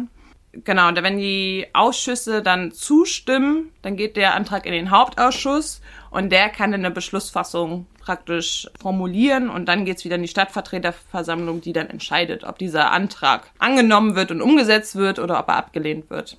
Genau, 0.63 0.87
und 0.87 1.01
wenn 1.03 1.17
die 1.17 1.67
Ausschüsse 1.73 2.41
dann 2.41 2.71
zustimmen, 2.71 3.71
dann 3.81 3.97
geht 3.97 4.15
der 4.15 4.35
Antrag 4.35 4.65
in 4.65 4.71
den 4.71 4.89
Hauptausschuss 4.89 5.81
und 6.11 6.31
der 6.31 6.49
kann 6.49 6.73
eine 6.73 6.91
Beschlussfassung 6.91 7.87
praktisch 7.99 8.67
formulieren 8.79 9.49
und 9.49 9.65
dann 9.65 9.83
geht's 9.83 10.05
wieder 10.05 10.15
in 10.15 10.21
die 10.21 10.29
Stadtvertreterversammlung, 10.29 11.59
die 11.59 11.73
dann 11.73 11.89
entscheidet, 11.89 12.45
ob 12.45 12.57
dieser 12.57 12.91
Antrag 12.91 13.51
angenommen 13.57 14.15
wird 14.15 14.31
und 14.31 14.41
umgesetzt 14.41 14.95
wird 14.95 15.19
oder 15.19 15.39
ob 15.39 15.49
er 15.49 15.57
abgelehnt 15.57 16.09
wird. 16.09 16.37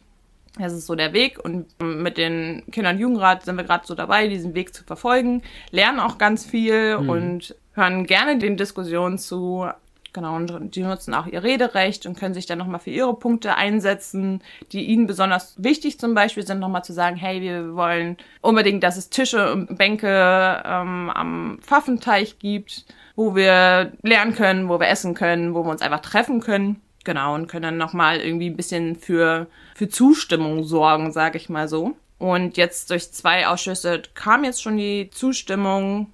Das 0.58 0.72
ist 0.72 0.86
so 0.86 0.94
der 0.94 1.12
Weg 1.12 1.38
und 1.44 1.66
mit 1.82 2.16
den 2.16 2.62
Kindern- 2.70 2.96
und 2.96 3.02
Jugendrat 3.02 3.44
sind 3.44 3.56
wir 3.56 3.64
gerade 3.64 3.86
so 3.86 3.94
dabei, 3.94 4.28
diesen 4.28 4.54
Weg 4.54 4.74
zu 4.74 4.84
verfolgen, 4.84 5.42
lernen 5.70 6.00
auch 6.00 6.16
ganz 6.16 6.46
viel 6.46 6.98
mhm. 6.98 7.10
und 7.10 7.54
hören 7.74 8.06
gerne 8.06 8.38
den 8.38 8.56
Diskussionen 8.56 9.18
zu, 9.18 9.68
Genau, 10.16 10.34
und 10.34 10.74
die 10.74 10.82
nutzen 10.82 11.12
auch 11.12 11.26
ihr 11.26 11.42
Rederecht 11.42 12.06
und 12.06 12.18
können 12.18 12.32
sich 12.32 12.46
dann 12.46 12.56
nochmal 12.56 12.80
für 12.80 12.88
ihre 12.88 13.12
Punkte 13.12 13.54
einsetzen, 13.56 14.42
die 14.72 14.86
ihnen 14.86 15.06
besonders 15.06 15.62
wichtig 15.62 16.00
zum 16.00 16.14
Beispiel 16.14 16.46
sind, 16.46 16.58
nochmal 16.58 16.82
zu 16.82 16.94
sagen, 16.94 17.16
hey, 17.16 17.42
wir 17.42 17.76
wollen 17.76 18.16
unbedingt, 18.40 18.82
dass 18.82 18.96
es 18.96 19.10
Tische 19.10 19.52
und 19.52 19.76
Bänke 19.76 20.08
ähm, 20.64 21.10
am 21.10 21.58
Pfaffenteich 21.60 22.38
gibt, 22.38 22.86
wo 23.14 23.34
wir 23.34 23.92
lernen 24.00 24.34
können, 24.34 24.70
wo 24.70 24.80
wir 24.80 24.88
essen 24.88 25.12
können, 25.12 25.52
wo 25.52 25.64
wir 25.64 25.70
uns 25.70 25.82
einfach 25.82 26.00
treffen 26.00 26.40
können. 26.40 26.80
Genau, 27.04 27.34
und 27.34 27.46
können 27.46 27.64
dann 27.64 27.76
nochmal 27.76 28.20
irgendwie 28.20 28.48
ein 28.48 28.56
bisschen 28.56 28.96
für, 28.96 29.48
für 29.74 29.90
Zustimmung 29.90 30.64
sorgen, 30.64 31.12
sage 31.12 31.36
ich 31.36 31.50
mal 31.50 31.68
so. 31.68 31.94
Und 32.16 32.56
jetzt 32.56 32.88
durch 32.88 33.12
zwei 33.12 33.48
Ausschüsse 33.48 34.00
kam 34.14 34.44
jetzt 34.44 34.62
schon 34.62 34.78
die 34.78 35.10
Zustimmung. 35.10 36.10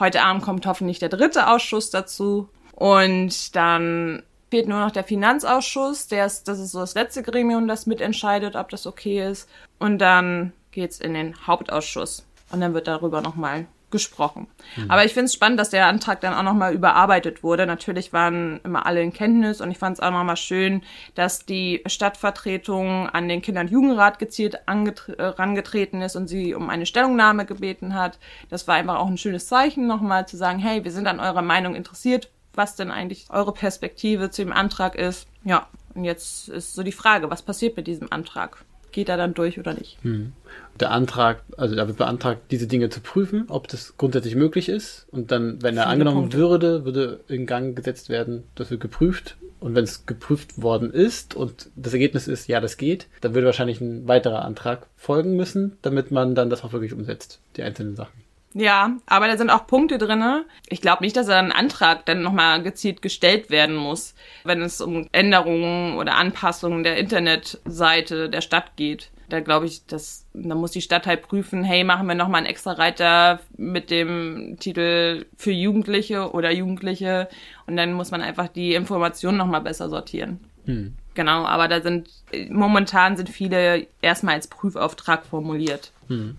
Heute 0.00 0.22
Abend 0.22 0.42
kommt 0.42 0.66
hoffentlich 0.66 0.98
der 0.98 1.10
dritte 1.10 1.48
Ausschuss 1.48 1.90
dazu. 1.90 2.48
Und 2.76 3.56
dann 3.56 4.22
fehlt 4.50 4.68
nur 4.68 4.78
noch 4.78 4.92
der 4.92 5.02
Finanzausschuss, 5.02 6.06
der 6.06 6.26
ist, 6.26 6.46
das 6.46 6.60
ist 6.60 6.72
so 6.72 6.80
das 6.80 6.94
letzte 6.94 7.22
Gremium, 7.22 7.66
das 7.66 7.86
mitentscheidet, 7.86 8.54
ob 8.54 8.68
das 8.68 8.86
okay 8.86 9.28
ist. 9.28 9.48
Und 9.78 9.98
dann 9.98 10.52
geht's 10.70 11.00
in 11.00 11.14
den 11.14 11.46
Hauptausschuss. 11.46 12.24
Und 12.52 12.60
dann 12.60 12.74
wird 12.74 12.86
darüber 12.86 13.22
nochmal 13.22 13.66
gesprochen. 13.90 14.46
Mhm. 14.76 14.90
Aber 14.90 15.04
ich 15.04 15.14
finde 15.14 15.26
es 15.26 15.34
spannend, 15.34 15.58
dass 15.58 15.70
der 15.70 15.86
Antrag 15.86 16.20
dann 16.20 16.34
auch 16.34 16.42
nochmal 16.42 16.74
überarbeitet 16.74 17.42
wurde. 17.42 17.66
Natürlich 17.66 18.12
waren 18.12 18.60
immer 18.62 18.84
alle 18.84 19.00
in 19.00 19.12
Kenntnis 19.12 19.60
und 19.60 19.70
ich 19.70 19.78
fand 19.78 19.96
es 19.96 20.00
auch 20.00 20.10
nochmal 20.10 20.36
schön, 20.36 20.82
dass 21.14 21.46
die 21.46 21.82
Stadtvertretung 21.86 23.08
an 23.08 23.28
den 23.28 23.42
Kinder- 23.42 23.62
und 23.62 23.70
Jugendrat 23.70 24.18
gezielt 24.18 24.58
herangetreten 24.66 26.02
ist 26.02 26.16
und 26.16 26.28
sie 26.28 26.54
um 26.54 26.68
eine 26.68 26.84
Stellungnahme 26.84 27.46
gebeten 27.46 27.94
hat. 27.94 28.18
Das 28.50 28.66
war 28.68 28.74
einfach 28.74 28.96
auch 28.96 29.08
ein 29.08 29.18
schönes 29.18 29.46
Zeichen, 29.46 29.86
nochmal 29.86 30.26
zu 30.26 30.36
sagen, 30.36 30.58
hey, 30.58 30.84
wir 30.84 30.92
sind 30.92 31.06
an 31.06 31.20
eurer 31.20 31.42
Meinung 31.42 31.74
interessiert, 31.74 32.28
was 32.56 32.76
denn 32.76 32.90
eigentlich 32.90 33.26
eure 33.30 33.52
Perspektive 33.52 34.30
zu 34.30 34.42
dem 34.42 34.52
Antrag 34.52 34.94
ist. 34.94 35.28
Ja, 35.44 35.68
und 35.94 36.04
jetzt 36.04 36.48
ist 36.48 36.74
so 36.74 36.82
die 36.82 36.92
Frage, 36.92 37.30
was 37.30 37.42
passiert 37.42 37.76
mit 37.76 37.86
diesem 37.86 38.12
Antrag? 38.12 38.64
Geht 38.92 39.08
er 39.08 39.16
dann 39.16 39.34
durch 39.34 39.58
oder 39.58 39.74
nicht? 39.74 39.98
Hm. 40.02 40.32
Der 40.80 40.90
Antrag, 40.90 41.42
also 41.56 41.74
da 41.74 41.86
wird 41.86 41.98
beantragt, 41.98 42.50
diese 42.50 42.66
Dinge 42.66 42.88
zu 42.88 43.00
prüfen, 43.00 43.44
ob 43.48 43.68
das 43.68 43.96
grundsätzlich 43.98 44.36
möglich 44.36 44.68
ist. 44.68 45.06
Und 45.10 45.30
dann, 45.30 45.62
wenn 45.62 45.76
er 45.76 45.82
Viele 45.82 45.92
angenommen 45.92 46.20
Punkte. 46.22 46.38
würde, 46.38 46.84
würde 46.84 47.20
in 47.28 47.46
Gang 47.46 47.76
gesetzt 47.76 48.08
werden, 48.08 48.44
das 48.54 48.70
wird 48.70 48.80
geprüft. 48.80 49.36
Und 49.60 49.74
wenn 49.74 49.84
es 49.84 50.06
geprüft 50.06 50.62
worden 50.62 50.92
ist 50.92 51.34
und 51.34 51.70
das 51.76 51.92
Ergebnis 51.92 52.28
ist, 52.28 52.46
ja, 52.46 52.60
das 52.60 52.76
geht, 52.76 53.06
dann 53.20 53.34
würde 53.34 53.46
wahrscheinlich 53.46 53.80
ein 53.80 54.06
weiterer 54.06 54.44
Antrag 54.44 54.86
folgen 54.96 55.34
müssen, 55.36 55.76
damit 55.82 56.10
man 56.10 56.34
dann 56.34 56.50
das 56.50 56.62
auch 56.62 56.72
wirklich 56.72 56.92
umsetzt, 56.92 57.40
die 57.56 57.62
einzelnen 57.62 57.96
Sachen. 57.96 58.25
Ja, 58.58 58.96
aber 59.04 59.28
da 59.28 59.36
sind 59.36 59.50
auch 59.50 59.66
Punkte 59.66 59.98
drinne. 59.98 60.46
Ich 60.70 60.80
glaube 60.80 61.04
nicht, 61.04 61.14
dass 61.14 61.28
ein 61.28 61.52
Antrag 61.52 62.06
dann 62.06 62.22
nochmal 62.22 62.62
gezielt 62.62 63.02
gestellt 63.02 63.50
werden 63.50 63.76
muss, 63.76 64.14
wenn 64.44 64.62
es 64.62 64.80
um 64.80 65.08
Änderungen 65.12 65.98
oder 65.98 66.14
Anpassungen 66.14 66.82
der 66.82 66.96
Internetseite 66.96 68.30
der 68.30 68.40
Stadt 68.40 68.74
geht. 68.76 69.10
Da 69.28 69.40
glaube 69.40 69.66
ich, 69.66 69.84
dass 69.84 70.24
da 70.32 70.54
muss 70.54 70.70
die 70.70 70.80
Stadt 70.80 71.06
halt 71.06 71.20
prüfen, 71.20 71.64
hey, 71.64 71.84
machen 71.84 72.08
wir 72.08 72.14
nochmal 72.14 72.38
einen 72.38 72.46
extra 72.46 72.72
Reiter 72.72 73.40
mit 73.58 73.90
dem 73.90 74.56
Titel 74.58 75.26
für 75.36 75.52
Jugendliche 75.52 76.30
oder 76.30 76.50
Jugendliche 76.50 77.28
und 77.66 77.76
dann 77.76 77.92
muss 77.92 78.10
man 78.10 78.22
einfach 78.22 78.48
die 78.48 78.74
Informationen 78.74 79.36
nochmal 79.36 79.60
besser 79.60 79.90
sortieren. 79.90 80.40
Hm. 80.64 80.94
Genau, 81.12 81.44
aber 81.44 81.68
da 81.68 81.82
sind 81.82 82.08
momentan 82.48 83.18
sind 83.18 83.28
viele 83.28 83.86
erstmal 84.00 84.36
als 84.36 84.48
Prüfauftrag 84.48 85.26
formuliert. 85.26 85.92
Hm. 86.08 86.36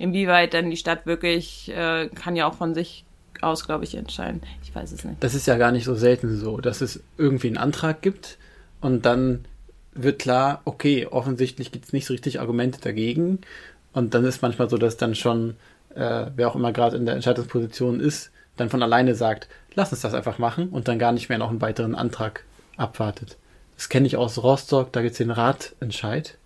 Inwieweit 0.00 0.54
dann 0.54 0.70
die 0.70 0.78
Stadt 0.78 1.04
wirklich, 1.04 1.70
äh, 1.70 2.08
kann 2.08 2.34
ja 2.34 2.48
auch 2.48 2.54
von 2.54 2.74
sich 2.74 3.04
aus, 3.42 3.66
glaube 3.66 3.84
ich, 3.84 3.94
entscheiden. 3.94 4.40
Ich 4.62 4.74
weiß 4.74 4.92
es 4.92 5.04
nicht. 5.04 5.22
Das 5.22 5.34
ist 5.34 5.46
ja 5.46 5.58
gar 5.58 5.72
nicht 5.72 5.84
so 5.84 5.94
selten 5.94 6.38
so, 6.38 6.58
dass 6.58 6.80
es 6.80 7.02
irgendwie 7.18 7.48
einen 7.48 7.58
Antrag 7.58 8.00
gibt 8.00 8.38
und 8.80 9.04
dann 9.04 9.44
wird 9.92 10.18
klar, 10.18 10.62
okay, 10.64 11.06
offensichtlich 11.06 11.70
gibt 11.70 11.84
es 11.84 11.92
nicht 11.92 12.06
so 12.06 12.14
richtig 12.14 12.40
Argumente 12.40 12.80
dagegen. 12.80 13.40
Und 13.92 14.14
dann 14.14 14.24
ist 14.24 14.40
manchmal 14.40 14.70
so, 14.70 14.78
dass 14.78 14.96
dann 14.96 15.14
schon, 15.14 15.56
äh, 15.94 16.26
wer 16.34 16.48
auch 16.48 16.56
immer 16.56 16.72
gerade 16.72 16.96
in 16.96 17.04
der 17.04 17.16
Entscheidungsposition 17.16 18.00
ist, 18.00 18.30
dann 18.56 18.70
von 18.70 18.82
alleine 18.82 19.14
sagt, 19.14 19.48
lass 19.74 19.92
uns 19.92 20.00
das 20.00 20.14
einfach 20.14 20.38
machen 20.38 20.70
und 20.70 20.88
dann 20.88 20.98
gar 20.98 21.12
nicht 21.12 21.28
mehr 21.28 21.38
noch 21.38 21.50
einen 21.50 21.60
weiteren 21.60 21.94
Antrag 21.94 22.44
abwartet. 22.78 23.36
Das 23.76 23.90
kenne 23.90 24.06
ich 24.06 24.16
aus 24.16 24.42
Rostock, 24.42 24.92
da 24.92 25.02
gibt 25.02 25.12
es 25.12 25.18
den 25.18 25.30
Ratentscheid. 25.30 26.38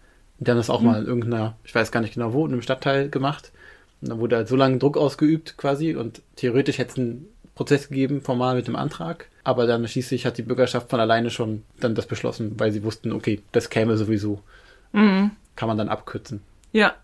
Die 0.45 0.51
haben 0.51 0.59
das 0.59 0.71
auch 0.71 0.81
mhm. 0.81 0.87
mal 0.87 1.01
in 1.01 1.07
irgendeiner, 1.07 1.57
ich 1.65 1.75
weiß 1.75 1.91
gar 1.91 2.01
nicht 2.01 2.15
genau 2.15 2.33
wo, 2.33 2.47
in 2.47 2.53
einem 2.53 2.63
Stadtteil 2.63 3.09
gemacht. 3.09 3.53
Und 4.01 4.11
dann 4.11 4.19
wurde 4.19 4.37
halt 4.37 4.49
so 4.49 4.57
lange 4.57 4.79
Druck 4.79 4.97
ausgeübt 4.97 5.57
quasi 5.57 5.95
und 5.95 6.23
theoretisch 6.37 6.79
hätte 6.79 6.93
es 6.93 6.99
einen 6.99 7.29
Prozess 7.55 7.89
gegeben, 7.89 8.21
formal 8.21 8.55
mit 8.55 8.67
dem 8.67 8.77
Antrag. 8.77 9.29
Aber 9.45 9.67
dann 9.67 9.87
schließlich 9.87 10.27
hat 10.27 10.39
die 10.39 10.43
Bürgerschaft 10.43 10.91
von 10.91 11.01
alleine 11.01 11.31
schon 11.31 11.63
dann 11.81 11.95
das 11.95 12.07
beschlossen, 12.07 12.59
weil 12.59 12.73
sie 12.73 12.85
wussten, 12.85 13.13
okay, 13.13 13.43
das 13.53 13.71
käme 13.71 13.97
sowieso. 13.97 14.43
Mhm. 14.93 15.31
Kann 15.57 15.69
man 15.69 15.79
dann 15.79 15.89
abkürzen. 15.89 16.43
Ja. 16.73 16.95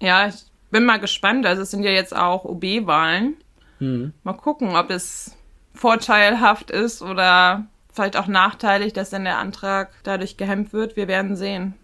Ja, 0.00 0.28
ich 0.28 0.36
bin 0.70 0.84
mal 0.84 0.98
gespannt. 0.98 1.46
Also 1.46 1.62
es 1.62 1.70
sind 1.70 1.82
ja 1.82 1.90
jetzt 1.90 2.16
auch 2.16 2.44
OB-Wahlen. 2.44 3.36
Mhm. 3.78 4.12
Mal 4.24 4.32
gucken, 4.34 4.76
ob 4.76 4.90
es 4.90 5.36
vorteilhaft 5.74 6.70
ist 6.70 7.02
oder 7.02 7.66
vielleicht 7.92 8.16
auch 8.16 8.26
nachteilig, 8.26 8.92
dass 8.92 9.10
dann 9.10 9.24
der 9.24 9.38
Antrag 9.38 9.90
dadurch 10.04 10.36
gehemmt 10.36 10.72
wird. 10.72 10.96
Wir 10.96 11.08
werden 11.08 11.36
sehen 11.36 11.74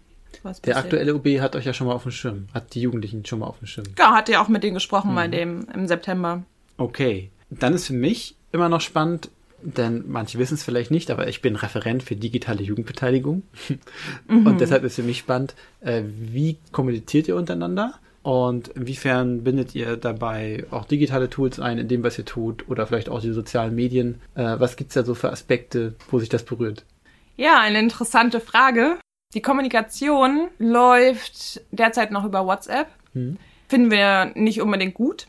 was 0.43 0.61
Der 0.61 0.77
aktuelle 0.77 1.15
OB 1.15 1.39
hat 1.39 1.55
euch 1.55 1.65
ja 1.65 1.73
schon 1.73 1.87
mal 1.87 1.93
auf 1.93 2.03
dem 2.03 2.11
Schirm, 2.11 2.47
hat 2.53 2.73
die 2.73 2.81
Jugendlichen 2.81 3.25
schon 3.25 3.39
mal 3.39 3.47
auf 3.47 3.59
dem 3.59 3.67
Schirm. 3.67 3.85
Ja, 3.97 4.13
hat 4.13 4.29
ja 4.29 4.41
auch 4.41 4.47
mit 4.47 4.63
denen 4.63 4.73
gesprochen 4.73 5.11
mhm. 5.11 5.15
bei 5.15 5.27
dem 5.27 5.67
im 5.73 5.87
September. 5.87 6.43
Okay, 6.77 7.29
dann 7.49 7.73
ist 7.73 7.87
für 7.87 7.93
mich 7.93 8.35
immer 8.51 8.69
noch 8.69 8.81
spannend, 8.81 9.29
denn 9.61 10.03
manche 10.07 10.37
wissen 10.39 10.55
es 10.55 10.63
vielleicht 10.63 10.91
nicht, 10.91 11.09
aber 11.09 11.27
ich 11.27 11.41
bin 11.41 11.55
Referent 11.55 12.03
für 12.03 12.15
digitale 12.15 12.63
Jugendbeteiligung. 12.63 13.43
Mhm. 14.27 14.47
Und 14.47 14.61
deshalb 14.61 14.83
ist 14.83 14.95
für 14.95 15.03
mich 15.03 15.19
spannend, 15.19 15.53
äh, 15.81 16.01
wie 16.05 16.57
kommuniziert 16.71 17.27
ihr 17.27 17.35
untereinander? 17.35 17.93
Und 18.21 18.69
inwiefern 18.69 19.43
bindet 19.43 19.75
ihr 19.75 19.97
dabei 19.97 20.65
auch 20.71 20.85
digitale 20.85 21.29
Tools 21.29 21.59
ein 21.59 21.77
in 21.77 21.89
dem, 21.89 22.03
was 22.03 22.17
ihr 22.17 22.23
tut, 22.23 22.69
oder 22.69 22.87
vielleicht 22.87 23.09
auch 23.09 23.19
die 23.19 23.33
sozialen 23.33 23.75
Medien? 23.75 24.21
Äh, 24.35 24.59
was 24.59 24.77
gibt's 24.77 24.93
da 24.93 25.03
so 25.03 25.13
für 25.13 25.31
Aspekte, 25.31 25.95
wo 26.09 26.19
sich 26.19 26.29
das 26.29 26.43
berührt? 26.43 26.85
Ja, 27.35 27.59
eine 27.59 27.79
interessante 27.79 28.39
Frage. 28.39 28.97
Die 29.33 29.41
Kommunikation 29.41 30.49
läuft 30.59 31.61
derzeit 31.71 32.11
noch 32.11 32.25
über 32.25 32.45
WhatsApp. 32.45 32.87
Hm. 33.13 33.37
finden 33.67 33.91
wir 33.91 34.31
nicht 34.35 34.61
unbedingt 34.61 34.93
gut. 34.95 35.27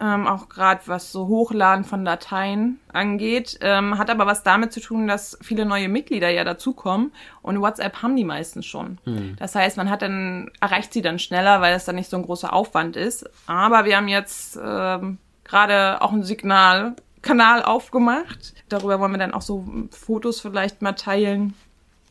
Ähm, 0.00 0.26
auch 0.26 0.48
gerade 0.48 0.80
was 0.86 1.12
so 1.12 1.28
Hochladen 1.28 1.84
von 1.84 2.04
Dateien 2.04 2.80
angeht, 2.92 3.58
ähm, 3.60 3.96
hat 3.96 4.10
aber 4.10 4.26
was 4.26 4.42
damit 4.42 4.72
zu 4.72 4.80
tun, 4.80 5.06
dass 5.06 5.38
viele 5.40 5.64
neue 5.66 5.88
Mitglieder 5.88 6.30
ja 6.30 6.42
dazukommen 6.42 7.12
und 7.42 7.60
WhatsApp 7.60 8.02
haben 8.02 8.16
die 8.16 8.24
meistens 8.24 8.66
schon. 8.66 8.98
Hm. 9.04 9.36
Das 9.38 9.54
heißt, 9.54 9.76
man 9.76 9.90
hat 9.90 10.02
dann 10.02 10.50
erreicht 10.60 10.92
sie 10.92 11.02
dann 11.02 11.20
schneller, 11.20 11.60
weil 11.60 11.74
es 11.74 11.84
dann 11.84 11.94
nicht 11.94 12.10
so 12.10 12.16
ein 12.16 12.24
großer 12.24 12.52
Aufwand 12.52 12.96
ist. 12.96 13.30
Aber 13.46 13.84
wir 13.84 13.96
haben 13.96 14.08
jetzt 14.08 14.58
ähm, 14.60 15.18
gerade 15.44 16.02
auch 16.02 16.12
ein 16.12 16.24
Signalkanal 16.24 17.62
aufgemacht. 17.62 18.54
Darüber 18.68 18.98
wollen 18.98 19.12
wir 19.12 19.18
dann 19.18 19.34
auch 19.34 19.42
so 19.42 19.64
Fotos 19.90 20.40
vielleicht 20.40 20.82
mal 20.82 20.94
teilen 20.94 21.54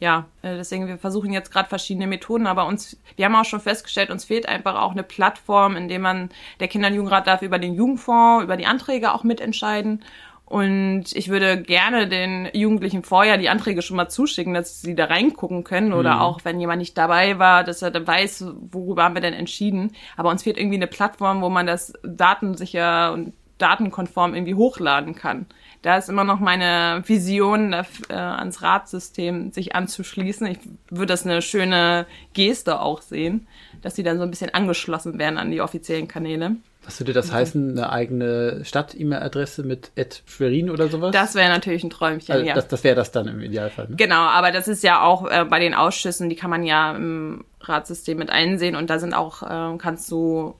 ja, 0.03 0.25
äh, 0.41 0.57
deswegen 0.57 0.87
wir 0.87 0.97
versuchen 0.97 1.31
jetzt 1.31 1.49
gerade 1.49 1.69
verschiedene 1.69 2.07
Methoden, 2.07 2.45
aber 2.45 2.67
uns, 2.67 2.97
wir 3.15 3.23
haben 3.23 3.35
auch 3.35 3.45
schon 3.45 3.61
festgestellt, 3.61 4.09
uns 4.09 4.25
fehlt 4.25 4.49
einfach 4.49 4.75
auch 4.75 4.91
eine 4.91 5.01
Plattform, 5.01 5.77
in 5.77 5.87
der 5.87 5.99
man, 5.99 6.27
der 6.59 6.67
Kinder- 6.67 6.89
und 6.89 6.95
Jugendrat 6.95 7.25
darf 7.25 7.41
über 7.41 7.57
den 7.57 7.73
Jugendfonds, 7.73 8.43
über 8.43 8.57
die 8.57 8.65
Anträge 8.65 9.13
auch 9.13 9.23
mitentscheiden. 9.23 10.03
Und 10.43 11.05
ich 11.13 11.29
würde 11.29 11.61
gerne 11.61 12.09
den 12.09 12.49
Jugendlichen 12.51 13.03
vorher 13.03 13.37
die 13.37 13.47
Anträge 13.47 13.81
schon 13.81 13.95
mal 13.95 14.09
zuschicken, 14.09 14.53
dass 14.53 14.81
sie 14.81 14.93
da 14.93 15.05
reingucken 15.05 15.63
können. 15.63 15.93
Oder 15.93 16.15
mhm. 16.15 16.21
auch, 16.21 16.41
wenn 16.43 16.59
jemand 16.59 16.79
nicht 16.79 16.97
dabei 16.97 17.39
war, 17.39 17.63
dass 17.63 17.81
er 17.81 17.89
dann 17.89 18.05
weiß, 18.05 18.45
worüber 18.71 19.05
haben 19.05 19.15
wir 19.15 19.21
denn 19.21 19.33
entschieden. 19.33 19.93
Aber 20.17 20.29
uns 20.29 20.43
fehlt 20.43 20.57
irgendwie 20.57 20.75
eine 20.75 20.87
Plattform, 20.87 21.41
wo 21.41 21.49
man 21.49 21.65
das 21.65 21.93
datensicher 22.03 23.13
und 23.13 23.33
datenkonform 23.57 24.33
irgendwie 24.33 24.55
hochladen 24.55 25.15
kann 25.15 25.45
da 25.83 25.97
ist 25.97 26.09
immer 26.09 26.23
noch 26.23 26.39
meine 26.39 27.03
Vision, 27.05 27.73
äh, 27.73 28.13
ans 28.13 28.61
Ratsystem 28.63 29.51
sich 29.51 29.75
anzuschließen. 29.75 30.47
Ich 30.47 30.59
würde 30.89 31.07
das 31.07 31.25
eine 31.25 31.41
schöne 31.41 32.07
Geste 32.33 32.79
auch 32.79 33.01
sehen, 33.01 33.47
dass 33.81 33.95
sie 33.95 34.03
dann 34.03 34.17
so 34.17 34.23
ein 34.23 34.29
bisschen 34.29 34.53
angeschlossen 34.53 35.19
werden 35.19 35.37
an 35.37 35.51
die 35.51 35.61
offiziellen 35.61 36.07
Kanäle. 36.07 36.55
Was 36.85 36.99
würde 36.99 37.13
das 37.13 37.31
heißen, 37.31 37.77
eine 37.77 37.89
eigene 37.91 38.61
Stadt-E-Mail-Adresse 38.63 39.63
mit 39.63 39.91
Ed 39.95 40.23
Schwerin 40.25 40.69
oder 40.69 40.87
sowas? 40.87 41.11
Das 41.11 41.35
wäre 41.35 41.49
natürlich 41.49 41.83
ein 41.83 41.89
Träumchen, 41.89 42.33
also 42.33 42.45
ja. 42.45 42.55
Das, 42.55 42.67
das 42.67 42.83
wäre 42.83 42.95
das 42.95 43.11
dann 43.11 43.27
im 43.27 43.41
Idealfall. 43.41 43.89
Ne? 43.89 43.95
Genau, 43.95 44.21
aber 44.21 44.51
das 44.51 44.67
ist 44.67 44.83
ja 44.83 45.01
auch 45.01 45.29
äh, 45.29 45.45
bei 45.45 45.59
den 45.59 45.73
Ausschüssen, 45.73 46.29
die 46.29 46.35
kann 46.35 46.49
man 46.49 46.63
ja 46.63 46.95
im 46.95 47.45
Ratssystem 47.61 48.17
mit 48.17 48.29
einsehen 48.29 48.75
und 48.75 48.89
da 48.89 48.99
sind 48.99 49.13
auch, 49.13 49.43
äh, 49.43 49.77
kannst 49.77 50.11
du 50.11 50.55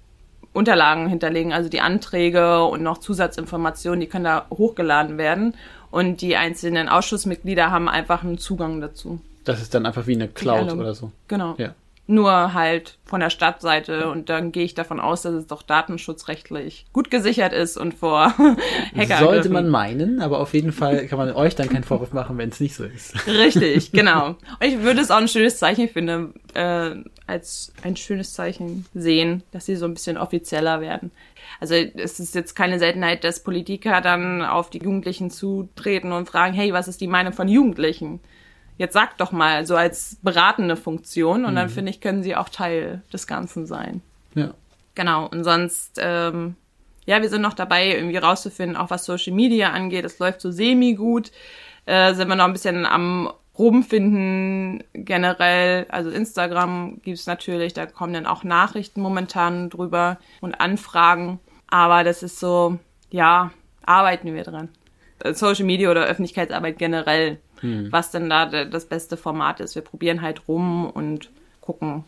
Unterlagen 0.54 1.08
hinterlegen, 1.08 1.52
also 1.52 1.68
die 1.68 1.82
Anträge 1.82 2.64
und 2.64 2.84
noch 2.84 3.00
Zusatzinformationen, 3.00 4.00
die 4.00 4.08
können 4.08 4.26
da 4.26 4.46
hochgeladen 4.50 5.18
werden. 5.18 5.56
Und 5.90 6.22
die 6.22 6.36
einzelnen 6.36 6.90
Ausschussmitglieder 6.90 7.70
haben 7.70 7.88
einfach 7.88 8.24
einen 8.24 8.38
Zugang 8.38 8.82
dazu. 8.82 9.20
Das 9.44 9.62
ist 9.62 9.74
dann 9.76 9.86
einfach 9.86 10.08
wie 10.08 10.16
eine 10.16 10.28
Cloud 10.28 10.72
oder 10.74 10.94
so. 10.94 11.12
Genau. 11.28 11.56
Ja. 11.58 11.76
Nur 12.06 12.54
halt 12.54 12.98
von 13.06 13.22
der 13.22 13.30
Stadtseite 13.30 14.10
und 14.10 14.28
dann 14.30 14.52
gehe 14.52 14.66
ich 14.66 14.74
davon 14.74 15.00
aus, 15.00 15.22
dass 15.22 15.34
es 15.34 15.48
doch 15.48 15.62
datenschutzrechtlich 15.62 16.86
gut 16.92 17.10
gesichert 17.10 17.54
ist 17.54 17.78
und 17.78 17.94
vor 17.94 18.34
Hacker. 18.96 19.20
Sollte 19.20 19.50
man 19.50 19.70
meinen, 19.70 20.22
aber 20.22 20.40
auf 20.40 20.54
jeden 20.54 20.74
Fall 20.74 21.08
kann 21.08 21.18
man 21.18 21.32
euch 21.32 21.56
dann 21.56 21.70
keinen 21.70 21.84
Vorwurf 21.86 22.12
machen, 22.12 22.38
wenn 22.38 22.50
es 22.50 22.60
nicht 22.60 22.76
so 22.76 22.84
ist. 22.84 23.26
Richtig, 23.26 23.92
genau. 23.94 24.30
Und 24.30 24.38
ich 24.62 24.82
würde 24.82 25.00
es 25.00 25.12
auch 25.12 25.18
ein 25.18 25.30
schönes 25.30 25.60
Zeichen 25.60 25.88
finden, 25.88 26.34
äh, 26.56 26.96
als 27.28 27.74
ein 27.84 27.96
schönes 27.96 28.34
Zeichen 28.34 28.86
sehen, 28.94 29.44
dass 29.52 29.66
sie 29.66 29.76
so 29.76 29.86
ein 29.86 29.94
bisschen 29.94 30.18
offizieller 30.18 30.82
werden. 30.82 31.12
Also 31.60 31.76
es 31.76 32.20
ist 32.20 32.36
jetzt 32.36 32.56
keine 32.56 32.80
Seltenheit, 32.80 33.24
dass 33.24 33.44
Politiker 33.44 34.02
dann 34.02 34.42
auf 34.42 34.70
die 34.70 34.80
Jugendlichen 34.80 35.32
zutreten 35.32 36.12
und 36.12 36.28
fragen, 36.28 36.54
hey, 36.54 36.74
was 36.74 36.88
ist 36.88 37.02
die 37.02 37.08
Meinung 37.08 37.34
von 37.34 37.48
Jugendlichen? 37.48 38.20
Jetzt 38.78 38.94
sagt 38.94 39.22
doch 39.22 39.32
mal, 39.32 39.66
so 39.66 39.76
als 39.76 40.18
beratende 40.22 40.76
Funktion 40.76 41.46
und 41.46 41.52
mhm. 41.52 41.58
dann 41.58 41.70
finde 41.70 41.92
ich, 41.92 42.02
können 42.02 42.24
sie 42.24 42.36
auch 42.36 42.50
Teil 42.50 43.02
des 43.14 43.28
Ganzen 43.28 43.66
sein. 43.66 44.02
Ja. 44.36 44.54
Genau, 44.96 45.28
und 45.28 45.44
sonst, 45.44 46.00
ähm, 46.02 46.56
ja, 47.06 47.22
wir 47.22 47.30
sind 47.30 47.42
noch 47.42 47.54
dabei, 47.54 47.96
irgendwie 47.96 48.18
rauszufinden, 48.18 48.78
auch 48.78 48.90
was 48.90 49.06
Social 49.06 49.34
Media 49.34 49.72
angeht. 49.72 50.06
Es 50.06 50.20
läuft 50.20 50.42
so 50.42 50.52
semi-gut. 50.52 51.32
Äh, 51.86 52.14
sind 52.14 52.30
wir 52.30 52.36
noch 52.36 52.46
ein 52.46 52.54
bisschen 52.54 52.86
am 52.86 53.32
rumfinden 53.58 54.84
generell. 54.94 55.86
Also 55.90 56.10
Instagram 56.10 57.02
gibt's 57.04 57.26
natürlich, 57.26 57.74
da 57.74 57.86
kommen 57.86 58.14
dann 58.14 58.26
auch 58.26 58.44
Nachrichten 58.44 59.02
momentan 59.02 59.70
drüber 59.70 60.18
und 60.42 60.56
Anfragen. 60.56 61.40
Aber 61.68 62.04
das 62.04 62.24
ist 62.24 62.40
so, 62.40 62.80
ja, 63.12 63.52
arbeiten 63.86 64.34
wir 64.34 64.44
dran. 64.44 64.70
Social 65.34 65.66
Media 65.66 65.90
oder 65.90 66.06
Öffentlichkeitsarbeit 66.06 66.78
generell, 66.78 67.40
hm. 67.62 67.92
was 67.92 68.12
denn 68.12 68.30
da 68.30 68.46
das 68.66 68.86
beste 68.86 69.16
Format 69.16 69.60
ist. 69.60 69.76
Wir 69.76 69.82
probieren 69.82 70.22
halt 70.22 70.48
rum 70.48 70.90
und 70.90 71.30
gucken. 71.62 72.04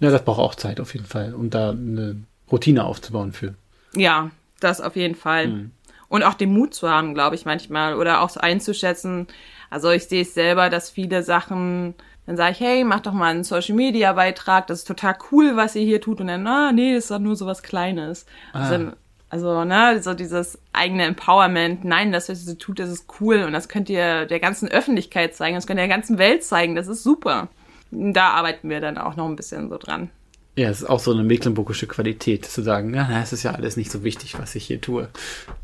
Ja, 0.00 0.10
das 0.10 0.24
braucht 0.24 0.40
auch 0.40 0.54
Zeit 0.54 0.80
auf 0.80 0.94
jeden 0.94 1.06
Fall, 1.06 1.34
um 1.34 1.50
da 1.50 1.70
eine 1.70 2.16
Routine 2.50 2.84
aufzubauen 2.84 3.32
für. 3.32 3.54
Ja, 3.94 4.30
das 4.58 4.80
auf 4.80 4.96
jeden 4.96 5.14
Fall. 5.14 5.44
Hm. 5.44 5.70
Und 6.08 6.24
auch 6.24 6.34
den 6.34 6.52
Mut 6.52 6.74
zu 6.74 6.90
haben, 6.90 7.14
glaube 7.14 7.36
ich, 7.36 7.46
manchmal. 7.46 7.94
Oder 7.94 8.20
auch 8.20 8.36
einzuschätzen, 8.36 9.28
also 9.72 9.90
ich 9.90 10.04
sehe 10.04 10.20
es 10.20 10.34
selber, 10.34 10.68
dass 10.68 10.90
viele 10.90 11.22
Sachen, 11.22 11.94
dann 12.26 12.36
sage 12.36 12.52
ich, 12.52 12.60
hey, 12.60 12.84
mach 12.84 13.00
doch 13.00 13.14
mal 13.14 13.30
einen 13.30 13.42
Social 13.42 13.74
Media 13.74 14.12
Beitrag, 14.12 14.66
das 14.66 14.80
ist 14.80 14.88
total 14.88 15.16
cool, 15.30 15.56
was 15.56 15.74
ihr 15.74 15.82
hier 15.82 16.02
tut. 16.02 16.20
Und 16.20 16.26
dann, 16.26 16.46
ah, 16.46 16.72
nee, 16.72 16.94
das 16.94 17.04
ist 17.04 17.10
doch 17.10 17.18
nur 17.18 17.36
so 17.36 17.46
was 17.46 17.62
Kleines. 17.62 18.26
Ah. 18.52 18.68
Also, 18.68 18.92
also, 19.30 19.64
ne, 19.64 20.02
so 20.02 20.12
dieses 20.12 20.58
eigene 20.74 21.04
Empowerment, 21.04 21.86
nein, 21.86 22.12
das, 22.12 22.28
was 22.28 22.46
ihr 22.46 22.58
tut, 22.58 22.80
das 22.80 22.90
ist 22.90 23.06
cool 23.18 23.44
und 23.44 23.54
das 23.54 23.70
könnt 23.70 23.88
ihr 23.88 24.26
der 24.26 24.40
ganzen 24.40 24.68
Öffentlichkeit 24.68 25.34
zeigen, 25.34 25.54
das 25.54 25.66
könnt 25.66 25.80
ihr 25.80 25.86
der 25.86 25.96
ganzen 25.96 26.18
Welt 26.18 26.44
zeigen, 26.44 26.74
das 26.74 26.86
ist 26.86 27.02
super. 27.02 27.48
Da 27.90 28.28
arbeiten 28.28 28.68
wir 28.68 28.82
dann 28.82 28.98
auch 28.98 29.16
noch 29.16 29.26
ein 29.26 29.36
bisschen 29.36 29.70
so 29.70 29.78
dran. 29.78 30.10
Ja, 30.54 30.68
es 30.68 30.82
ist 30.82 30.90
auch 30.90 31.00
so 31.00 31.12
eine 31.12 31.22
mecklenburgische 31.22 31.86
Qualität, 31.86 32.44
zu 32.44 32.60
sagen, 32.60 32.92
ja, 32.92 33.22
es 33.22 33.32
ist 33.32 33.42
ja 33.42 33.52
alles 33.52 33.78
nicht 33.78 33.90
so 33.90 34.04
wichtig, 34.04 34.38
was 34.38 34.54
ich 34.54 34.66
hier 34.66 34.82
tue. 34.82 35.08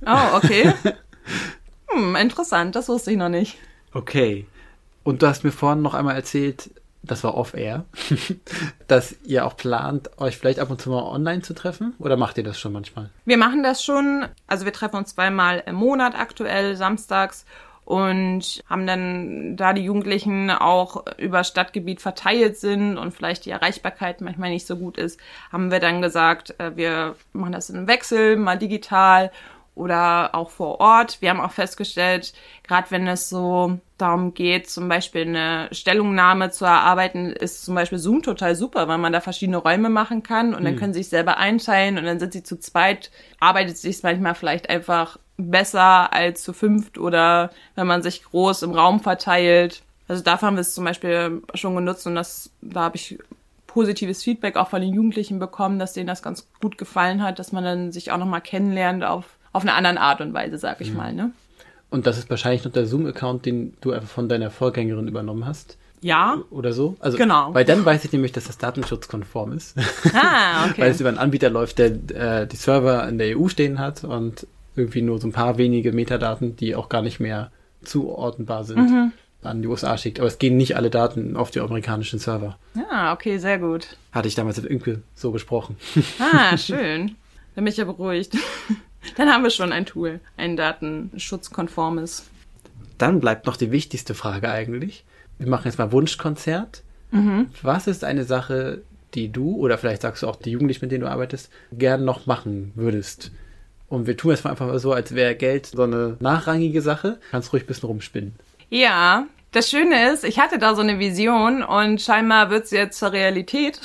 Oh, 0.07 0.37
okay. 0.37 0.73
hm, 1.89 2.17
interessant, 2.17 2.75
das 2.75 2.89
wusste 2.89 3.11
ich 3.11 3.19
noch 3.19 3.29
nicht. 3.29 3.59
Okay. 3.93 4.47
Und 5.05 5.23
du 5.23 5.27
hast 5.27 5.45
mir 5.45 5.53
vorhin 5.53 5.83
noch 5.83 5.95
einmal 5.95 6.17
erzählt, 6.17 6.71
das 7.03 7.25
war 7.25 7.35
off-air, 7.37 7.85
dass 8.89 9.17
ihr 9.25 9.47
auch 9.47 9.57
plant, 9.57 10.11
euch 10.19 10.37
vielleicht 10.37 10.59
ab 10.59 10.71
und 10.71 10.81
zu 10.81 10.91
mal 10.91 11.03
online 11.03 11.43
zu 11.43 11.55
treffen? 11.55 11.95
Oder 11.99 12.17
macht 12.17 12.39
ihr 12.39 12.45
das 12.45 12.59
schon 12.59 12.73
manchmal? 12.73 13.11
Wir 13.25 13.39
machen 13.39 13.63
das 13.63 13.83
schon. 13.83 14.27
Also 14.47 14.65
wir 14.65 14.73
treffen 14.73 14.97
uns 14.97 15.15
zweimal 15.15 15.63
im 15.67 15.77
Monat 15.77 16.15
aktuell, 16.15 16.77
samstags. 16.77 17.45
Und 17.85 18.63
haben 18.69 18.87
dann, 18.87 19.57
da 19.57 19.73
die 19.73 19.85
Jugendlichen 19.85 20.51
auch 20.51 21.07
über 21.17 21.43
Stadtgebiet 21.43 22.03
verteilt 22.03 22.59
sind 22.59 22.99
und 22.99 23.15
vielleicht 23.15 23.47
die 23.47 23.51
Erreichbarkeit 23.51 24.21
manchmal 24.21 24.51
nicht 24.51 24.67
so 24.67 24.77
gut 24.77 24.99
ist, 24.99 25.19
haben 25.51 25.71
wir 25.71 25.81
dann 25.81 26.03
gesagt, 26.03 26.55
äh, 26.61 26.77
wir 26.77 27.17
machen 27.33 27.53
das 27.53 27.71
in 27.71 27.77
einem 27.77 27.89
Wechsel, 27.89 28.37
mal 28.37 28.59
digital 28.59 29.31
oder 29.79 30.35
auch 30.35 30.51
vor 30.51 30.81
Ort. 30.81 31.19
Wir 31.21 31.31
haben 31.31 31.41
auch 31.41 31.53
festgestellt, 31.53 32.33
gerade 32.67 32.91
wenn 32.91 33.07
es 33.07 33.29
so 33.29 33.79
darum 33.97 34.35
geht, 34.35 34.69
zum 34.69 34.89
Beispiel 34.89 35.23
eine 35.23 35.69
Stellungnahme 35.73 36.51
zu 36.51 36.65
erarbeiten, 36.65 37.33
ist 37.33 37.65
zum 37.65 37.75
Beispiel 37.75 37.99
Zoom 37.99 38.23
total 38.23 38.55
super, 38.55 38.89
weil 38.89 38.99
man 38.99 39.13
da 39.13 39.21
verschiedene 39.21 39.57
Räume 39.57 39.89
machen 39.89 40.23
kann 40.23 40.55
und 40.55 40.65
dann 40.65 40.75
mhm. 40.75 40.79
können 40.79 40.93
sie 40.95 41.01
sich 41.01 41.09
selber 41.09 41.39
einteilen 41.39 41.99
und 41.99 42.05
dann 42.05 42.21
sind 42.21 42.33
sie 42.33 42.43
zu 42.43 42.59
zweit, 42.59 43.11
arbeitet 43.41 43.79
sich 43.79 44.03
manchmal 44.03 44.35
vielleicht 44.35 44.71
einfach 44.71 45.19
besser 45.37 46.13
als 46.13 46.43
zu 46.43 46.53
fünft 46.53 46.99
oder 46.99 47.51
wenn 47.75 47.87
man 47.87 48.03
sich 48.03 48.25
groß 48.25 48.63
im 48.63 48.73
Raum 48.73 49.01
verteilt. 49.01 49.83
Also 50.09 50.23
dafür 50.23 50.49
haben 50.49 50.57
wir 50.57 50.63
es 50.63 50.75
zum 50.75 50.85
Beispiel 50.85 51.43
schon 51.55 51.77
genutzt 51.77 52.07
und 52.07 52.15
das, 52.15 52.51
da 52.61 52.83
habe 52.83 52.97
ich 52.97 53.19
positives 53.67 54.25
Feedback 54.25 54.57
auch 54.57 54.69
von 54.69 54.81
den 54.81 54.95
Jugendlichen 54.95 55.39
bekommen, 55.39 55.79
dass 55.79 55.93
denen 55.93 56.09
das 56.09 56.23
ganz 56.23 56.49
gut 56.61 56.79
gefallen 56.79 57.23
hat, 57.23 57.39
dass 57.39 57.53
man 57.53 57.63
dann 57.63 57.93
sich 57.93 58.11
auch 58.11 58.19
nochmal 58.19 58.41
kennenlernt 58.41 59.05
auf 59.05 59.38
auf 59.53 59.63
eine 59.63 59.75
andere 59.75 60.01
Art 60.01 60.21
und 60.21 60.35
Weise, 60.35 60.59
sag 60.59 60.81
ich 60.81 60.91
mhm. 60.91 60.97
mal. 60.97 61.13
Ne? 61.13 61.33
Und 61.91 62.07
das 62.07 62.19
ist 62.19 62.29
wahrscheinlich 62.31 62.65
noch 62.65 62.73
der 62.73 62.87
Zoom-Account, 62.87 63.47
den 63.47 63.75
du 63.81 63.93
einfach 63.93 64.09
von 64.09 64.29
deiner 64.29 64.51
Vorgängerin 64.51 65.09
übernommen 65.09 65.47
hast. 65.47 65.79
Ja. 66.01 66.43
Oder 66.51 66.73
so. 66.73 66.97
Also, 67.01 67.19
genau. 67.19 67.55
Weil 67.55 67.65
dann 67.65 67.85
weiß 67.85 68.05
ich 68.05 68.13
nämlich, 68.13 68.33
dass 68.33 68.45
das 68.45 68.59
datenschutzkonform 68.59 69.53
ist. 69.53 69.77
Ah, 70.15 70.67
okay. 70.71 70.83
weil 70.83 70.91
es 70.91 71.01
über 71.01 71.09
einen 71.09 71.19
Anbieter 71.19 71.51
läuft, 71.51 71.79
der 71.79 71.87
äh, 71.87 72.47
die 72.47 72.57
Server 72.57 73.09
in 73.09 73.19
der 73.19 73.37
EU 73.39 73.49
stehen 73.49 73.79
hat 73.79 74.05
und 74.05 74.47
irgendwie 74.77 75.03
nur 75.03 75.19
so 75.19 75.27
ein 75.27 75.33
paar 75.33 75.59
wenige 75.59 75.93
Metadaten, 75.93 76.57
die 76.57 76.77
auch 76.77 76.89
gar 76.89 77.03
nicht 77.03 77.19
mehr 77.19 77.51
zuordnenbar 77.83 78.65
sind, 78.65 78.91
mhm. 78.91 79.13
an 79.43 79.63
die 79.63 79.69
USA 79.69 79.99
schickt. 79.99 80.21
Aber 80.21 80.29
es 80.29 80.39
gehen 80.39 80.57
nicht 80.57 80.77
alle 80.77 80.91
Daten 80.91 81.37
auf 81.37 81.51
die 81.51 81.61
amerikanischen 81.61 82.19
Server. 82.19 82.59
Ah, 82.91 83.13
okay, 83.13 83.39
sehr 83.39 83.59
gut. 83.59 83.97
Hatte 84.13 84.29
ich 84.29 84.35
damals 84.35 84.61
mit 84.61 84.71
Inke 84.71 85.03
so 85.15 85.33
besprochen. 85.33 85.77
Ah, 86.21 86.57
schön. 86.57 87.17
Bin 87.55 87.67
ich 87.67 87.77
ja 87.77 87.85
beruhigt. 87.85 88.37
Dann 89.17 89.29
haben 89.29 89.43
wir 89.43 89.51
schon 89.51 89.73
ein 89.73 89.87
Tool, 89.87 90.21
ein 90.37 90.57
datenschutzkonformes. 90.57 92.27
Dann 92.99 93.21
bleibt 93.21 93.47
noch 93.47 93.57
die 93.57 93.71
wichtigste 93.71 94.15
Frage 94.15 94.51
eigentlich. 94.51 95.05
Wir 95.39 95.49
machen 95.49 95.67
jetzt 95.67 95.79
mal 95.79 95.93
Wunschkonzert. 95.93 96.83
Mhm. 97.11 97.51
Was 97.63 97.87
ist 97.87 98.05
eine 98.05 98.25
Sache, 98.25 98.83
die 99.15 99.31
du 99.31 99.57
oder 99.57 99.79
vielleicht 99.79 100.03
sagst 100.03 100.23
du 100.23 100.27
auch 100.27 100.37
die 100.37 100.51
Jugendlichen, 100.51 100.85
mit 100.85 100.93
denen 100.93 101.03
du 101.03 101.11
arbeitest, 101.11 101.51
gern 101.73 102.05
noch 102.05 102.27
machen 102.27 102.73
würdest? 102.75 103.31
Und 103.89 104.07
wir 104.07 104.17
tun 104.17 104.33
es 104.33 104.45
einfach 104.45 104.67
mal 104.67 104.79
so, 104.79 104.93
als 104.93 105.15
wäre 105.15 105.35
Geld 105.35 105.67
so 105.67 105.83
eine 105.83 106.17
nachrangige 106.21 106.83
Sache. 106.83 107.19
Kannst 107.31 107.53
ruhig 107.53 107.63
ein 107.63 107.67
bisschen 107.67 107.89
rumspinnen. 107.89 108.35
Ja, 108.69 109.27
das 109.53 109.71
Schöne 109.71 110.11
ist, 110.11 110.25
ich 110.25 110.39
hatte 110.39 110.59
da 110.59 110.75
so 110.75 110.83
eine 110.83 110.99
Vision 110.99 111.63
und 111.63 112.03
scheinbar 112.03 112.51
wird 112.51 112.65
es 112.65 112.71
jetzt 112.71 112.99
zur 112.99 113.13
Realität. 113.13 113.81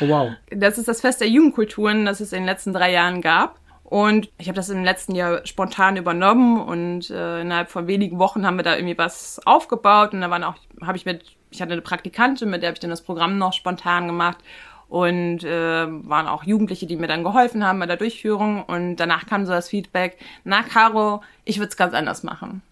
Oh, 0.00 0.08
wow. 0.08 0.32
Das 0.50 0.78
ist 0.78 0.86
das 0.86 1.00
Fest 1.00 1.20
der 1.20 1.28
Jugendkulturen, 1.28 2.06
das 2.06 2.20
es 2.20 2.32
in 2.32 2.40
den 2.40 2.46
letzten 2.46 2.72
drei 2.72 2.92
Jahren 2.92 3.20
gab. 3.20 3.58
Und 3.94 4.28
ich 4.38 4.48
habe 4.48 4.56
das 4.56 4.70
im 4.70 4.82
letzten 4.82 5.14
Jahr 5.14 5.46
spontan 5.46 5.96
übernommen 5.96 6.60
und 6.60 7.10
äh, 7.10 7.42
innerhalb 7.42 7.70
von 7.70 7.86
wenigen 7.86 8.18
Wochen 8.18 8.44
haben 8.44 8.56
wir 8.56 8.64
da 8.64 8.74
irgendwie 8.74 8.98
was 8.98 9.40
aufgebaut 9.46 10.12
und 10.12 10.20
da 10.20 10.30
waren 10.30 10.42
auch, 10.42 10.56
habe 10.82 10.96
ich 10.96 11.06
mit, 11.06 11.36
ich 11.52 11.62
hatte 11.62 11.74
eine 11.74 11.80
Praktikantin, 11.80 12.50
mit 12.50 12.62
der 12.62 12.70
habe 12.70 12.74
ich 12.74 12.80
dann 12.80 12.90
das 12.90 13.02
Programm 13.02 13.38
noch 13.38 13.52
spontan 13.52 14.08
gemacht 14.08 14.38
und 14.88 15.44
äh, 15.44 15.86
waren 15.86 16.26
auch 16.26 16.42
Jugendliche, 16.42 16.88
die 16.88 16.96
mir 16.96 17.06
dann 17.06 17.22
geholfen 17.22 17.64
haben 17.64 17.78
bei 17.78 17.86
der 17.86 17.96
Durchführung 17.96 18.64
und 18.64 18.96
danach 18.96 19.26
kam 19.26 19.46
so 19.46 19.52
das 19.52 19.68
Feedback, 19.68 20.18
na 20.42 20.64
Caro, 20.64 21.22
ich 21.44 21.58
würde 21.58 21.68
es 21.68 21.76
ganz 21.76 21.94
anders 21.94 22.24
machen. 22.24 22.62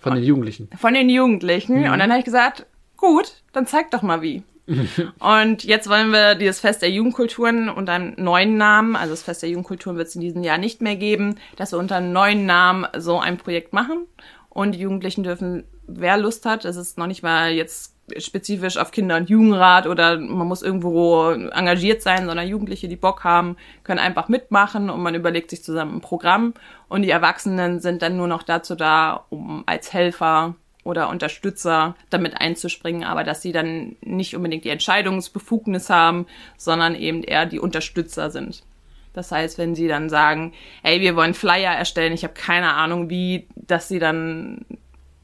Von 0.00 0.14
den 0.14 0.24
Jugendlichen. 0.24 0.70
Von 0.78 0.94
den 0.94 1.10
Jugendlichen. 1.10 1.80
Mhm. 1.80 1.92
Und 1.92 1.98
dann 1.98 2.08
habe 2.08 2.20
ich 2.20 2.24
gesagt, 2.24 2.64
gut, 2.96 3.42
dann 3.52 3.66
zeig 3.66 3.90
doch 3.90 4.00
mal 4.00 4.22
wie. 4.22 4.42
und 5.18 5.64
jetzt 5.64 5.88
wollen 5.88 6.10
wir 6.12 6.34
dieses 6.34 6.60
Fest 6.60 6.82
der 6.82 6.90
Jugendkulturen 6.90 7.68
unter 7.68 7.92
einem 7.92 8.14
neuen 8.16 8.56
Namen, 8.56 8.96
also 8.96 9.12
das 9.12 9.22
Fest 9.22 9.42
der 9.42 9.50
Jugendkulturen 9.50 9.96
wird 9.96 10.08
es 10.08 10.14
in 10.14 10.20
diesem 10.20 10.42
Jahr 10.42 10.58
nicht 10.58 10.80
mehr 10.80 10.96
geben, 10.96 11.36
dass 11.56 11.72
wir 11.72 11.78
unter 11.78 11.96
einem 11.96 12.12
neuen 12.12 12.46
Namen 12.46 12.86
so 12.96 13.18
ein 13.18 13.38
Projekt 13.38 13.72
machen. 13.72 14.06
Und 14.48 14.72
die 14.72 14.80
Jugendlichen 14.80 15.24
dürfen, 15.24 15.64
wer 15.86 16.16
Lust 16.18 16.44
hat, 16.46 16.64
es 16.64 16.76
ist 16.76 16.98
noch 16.98 17.06
nicht 17.06 17.22
mal 17.22 17.50
jetzt 17.52 17.92
spezifisch 18.18 18.76
auf 18.76 18.90
Kinder- 18.90 19.16
und 19.16 19.30
Jugendrat 19.30 19.86
oder 19.86 20.18
man 20.18 20.46
muss 20.46 20.62
irgendwo 20.62 21.30
engagiert 21.30 22.02
sein, 22.02 22.26
sondern 22.26 22.46
Jugendliche, 22.46 22.88
die 22.88 22.96
Bock 22.96 23.24
haben, 23.24 23.56
können 23.84 24.00
einfach 24.00 24.28
mitmachen 24.28 24.90
und 24.90 25.02
man 25.02 25.14
überlegt 25.14 25.50
sich 25.50 25.62
zusammen 25.62 25.96
ein 25.96 26.00
Programm 26.00 26.54
und 26.88 27.02
die 27.02 27.10
Erwachsenen 27.10 27.80
sind 27.80 28.02
dann 28.02 28.16
nur 28.16 28.26
noch 28.26 28.42
dazu 28.42 28.74
da, 28.74 29.24
um 29.30 29.62
als 29.66 29.92
Helfer 29.92 30.54
oder 30.84 31.08
Unterstützer 31.08 31.96
damit 32.10 32.40
einzuspringen, 32.40 33.04
aber 33.04 33.24
dass 33.24 33.42
sie 33.42 33.52
dann 33.52 33.96
nicht 34.00 34.34
unbedingt 34.34 34.64
die 34.64 34.70
Entscheidungsbefugnis 34.70 35.90
haben, 35.90 36.26
sondern 36.56 36.94
eben 36.94 37.22
eher 37.22 37.46
die 37.46 37.60
Unterstützer 37.60 38.30
sind. 38.30 38.64
Das 39.12 39.30
heißt, 39.30 39.58
wenn 39.58 39.74
sie 39.74 39.88
dann 39.88 40.08
sagen, 40.08 40.52
ey, 40.82 41.00
wir 41.00 41.16
wollen 41.16 41.34
Flyer 41.34 41.72
erstellen, 41.72 42.12
ich 42.12 42.24
habe 42.24 42.34
keine 42.34 42.74
Ahnung 42.74 43.10
wie, 43.10 43.46
dass 43.54 43.88
sie 43.88 43.98
dann 43.98 44.64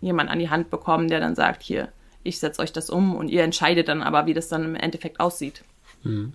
jemand 0.01 0.31
an 0.31 0.38
die 0.38 0.51
Hand 0.51 0.71
bekommen, 0.71 1.09
der 1.09 1.21
dann 1.21 1.35
sagt, 1.35 1.62
hier, 1.62 1.88
ich 2.23 2.38
setze 2.38 2.61
euch 2.62 2.73
das 2.73 2.90
um 2.90 3.16
und 3.16 3.29
ihr 3.29 3.42
entscheidet 3.42 3.88
dann 3.88 4.03
aber, 4.03 4.27
wie 4.27 4.35
das 4.35 4.49
dann 4.49 4.64
im 4.64 4.75
Endeffekt 4.77 5.21
aussieht. 5.21 5.64
Mhm. 6.05 6.35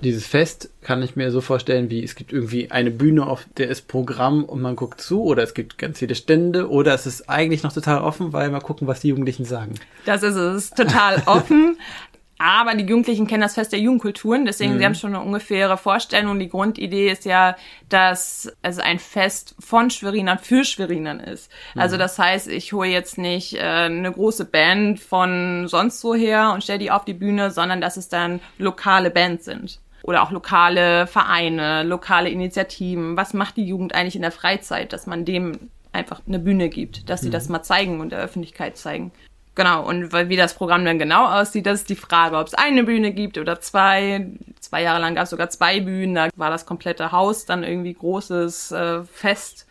Dieses 0.00 0.26
Fest 0.26 0.70
kann 0.82 1.02
ich 1.02 1.16
mir 1.16 1.30
so 1.30 1.40
vorstellen, 1.40 1.90
wie 1.90 2.02
es 2.02 2.14
gibt 2.14 2.32
irgendwie 2.32 2.70
eine 2.70 2.90
Bühne, 2.90 3.26
auf 3.26 3.46
der 3.56 3.68
ist 3.68 3.88
Programm 3.88 4.44
und 4.44 4.60
man 4.60 4.76
guckt 4.76 5.00
zu, 5.00 5.22
oder 5.22 5.42
es 5.42 5.54
gibt 5.54 5.78
ganz 5.78 5.98
viele 5.98 6.14
Stände, 6.14 6.70
oder 6.70 6.94
es 6.94 7.06
ist 7.06 7.28
eigentlich 7.28 7.62
noch 7.62 7.72
total 7.72 8.02
offen, 8.02 8.32
weil 8.32 8.50
mal 8.50 8.60
gucken, 8.60 8.86
was 8.86 9.00
die 9.00 9.08
Jugendlichen 9.08 9.44
sagen. 9.44 9.74
Das 10.04 10.22
ist 10.22 10.36
es, 10.36 10.70
total 10.70 11.22
offen. 11.26 11.76
Aber 12.44 12.74
die 12.74 12.84
Jugendlichen 12.84 13.28
kennen 13.28 13.42
das 13.42 13.54
Fest 13.54 13.70
der 13.70 13.78
Jugendkulturen, 13.78 14.46
deswegen 14.46 14.74
mhm. 14.74 14.78
sie 14.78 14.84
haben 14.84 14.94
schon 14.96 15.14
eine 15.14 15.24
ungefähre 15.24 15.76
Vorstellung. 15.78 16.40
Die 16.40 16.48
Grundidee 16.48 17.08
ist 17.08 17.24
ja, 17.24 17.54
dass 17.88 18.52
es 18.62 18.80
ein 18.80 18.98
Fest 18.98 19.54
von 19.60 19.90
Schwerinern 19.90 20.40
für 20.40 20.64
Schwerinern 20.64 21.20
ist. 21.20 21.52
Mhm. 21.76 21.82
Also 21.82 21.96
das 21.98 22.18
heißt, 22.18 22.48
ich 22.48 22.72
hole 22.72 22.88
jetzt 22.88 23.16
nicht 23.16 23.54
äh, 23.54 23.60
eine 23.60 24.10
große 24.10 24.44
Band 24.44 24.98
von 24.98 25.68
sonst 25.68 26.02
woher 26.02 26.50
und 26.52 26.64
stelle 26.64 26.80
die 26.80 26.90
auf 26.90 27.04
die 27.04 27.14
Bühne, 27.14 27.52
sondern 27.52 27.80
dass 27.80 27.96
es 27.96 28.08
dann 28.08 28.40
lokale 28.58 29.10
Bands 29.10 29.44
sind 29.44 29.78
oder 30.02 30.22
auch 30.22 30.30
lokale 30.30 31.06
Vereine, 31.06 31.82
lokale 31.82 32.30
Initiativen. 32.30 33.16
Was 33.16 33.34
macht 33.34 33.56
die 33.56 33.66
Jugend 33.66 33.94
eigentlich 33.94 34.16
in 34.16 34.22
der 34.22 34.32
Freizeit, 34.32 34.92
dass 34.92 35.06
man 35.06 35.24
dem 35.24 35.70
einfach 35.92 36.22
eine 36.26 36.38
Bühne 36.38 36.68
gibt, 36.68 37.08
dass 37.08 37.20
sie 37.20 37.28
mhm. 37.28 37.32
das 37.32 37.48
mal 37.48 37.62
zeigen 37.62 38.00
und 38.00 38.10
der 38.10 38.20
Öffentlichkeit 38.20 38.76
zeigen. 38.76 39.12
Genau, 39.54 39.86
und 39.86 40.12
wie 40.14 40.36
das 40.36 40.54
Programm 40.54 40.84
dann 40.86 40.98
genau 40.98 41.26
aussieht, 41.26 41.66
das 41.66 41.80
ist 41.80 41.90
die 41.90 41.96
Frage, 41.96 42.38
ob 42.38 42.46
es 42.46 42.54
eine 42.54 42.84
Bühne 42.84 43.12
gibt 43.12 43.36
oder 43.36 43.60
zwei. 43.60 44.26
Zwei 44.60 44.82
Jahre 44.82 45.00
lang 45.00 45.14
gab 45.14 45.24
es 45.24 45.30
sogar 45.30 45.50
zwei 45.50 45.80
Bühnen, 45.80 46.14
da 46.14 46.28
war 46.36 46.48
das 46.48 46.64
komplette 46.64 47.12
Haus 47.12 47.44
dann 47.44 47.62
irgendwie 47.62 47.92
großes 47.92 48.72
äh, 48.72 49.04
Fest. 49.04 49.66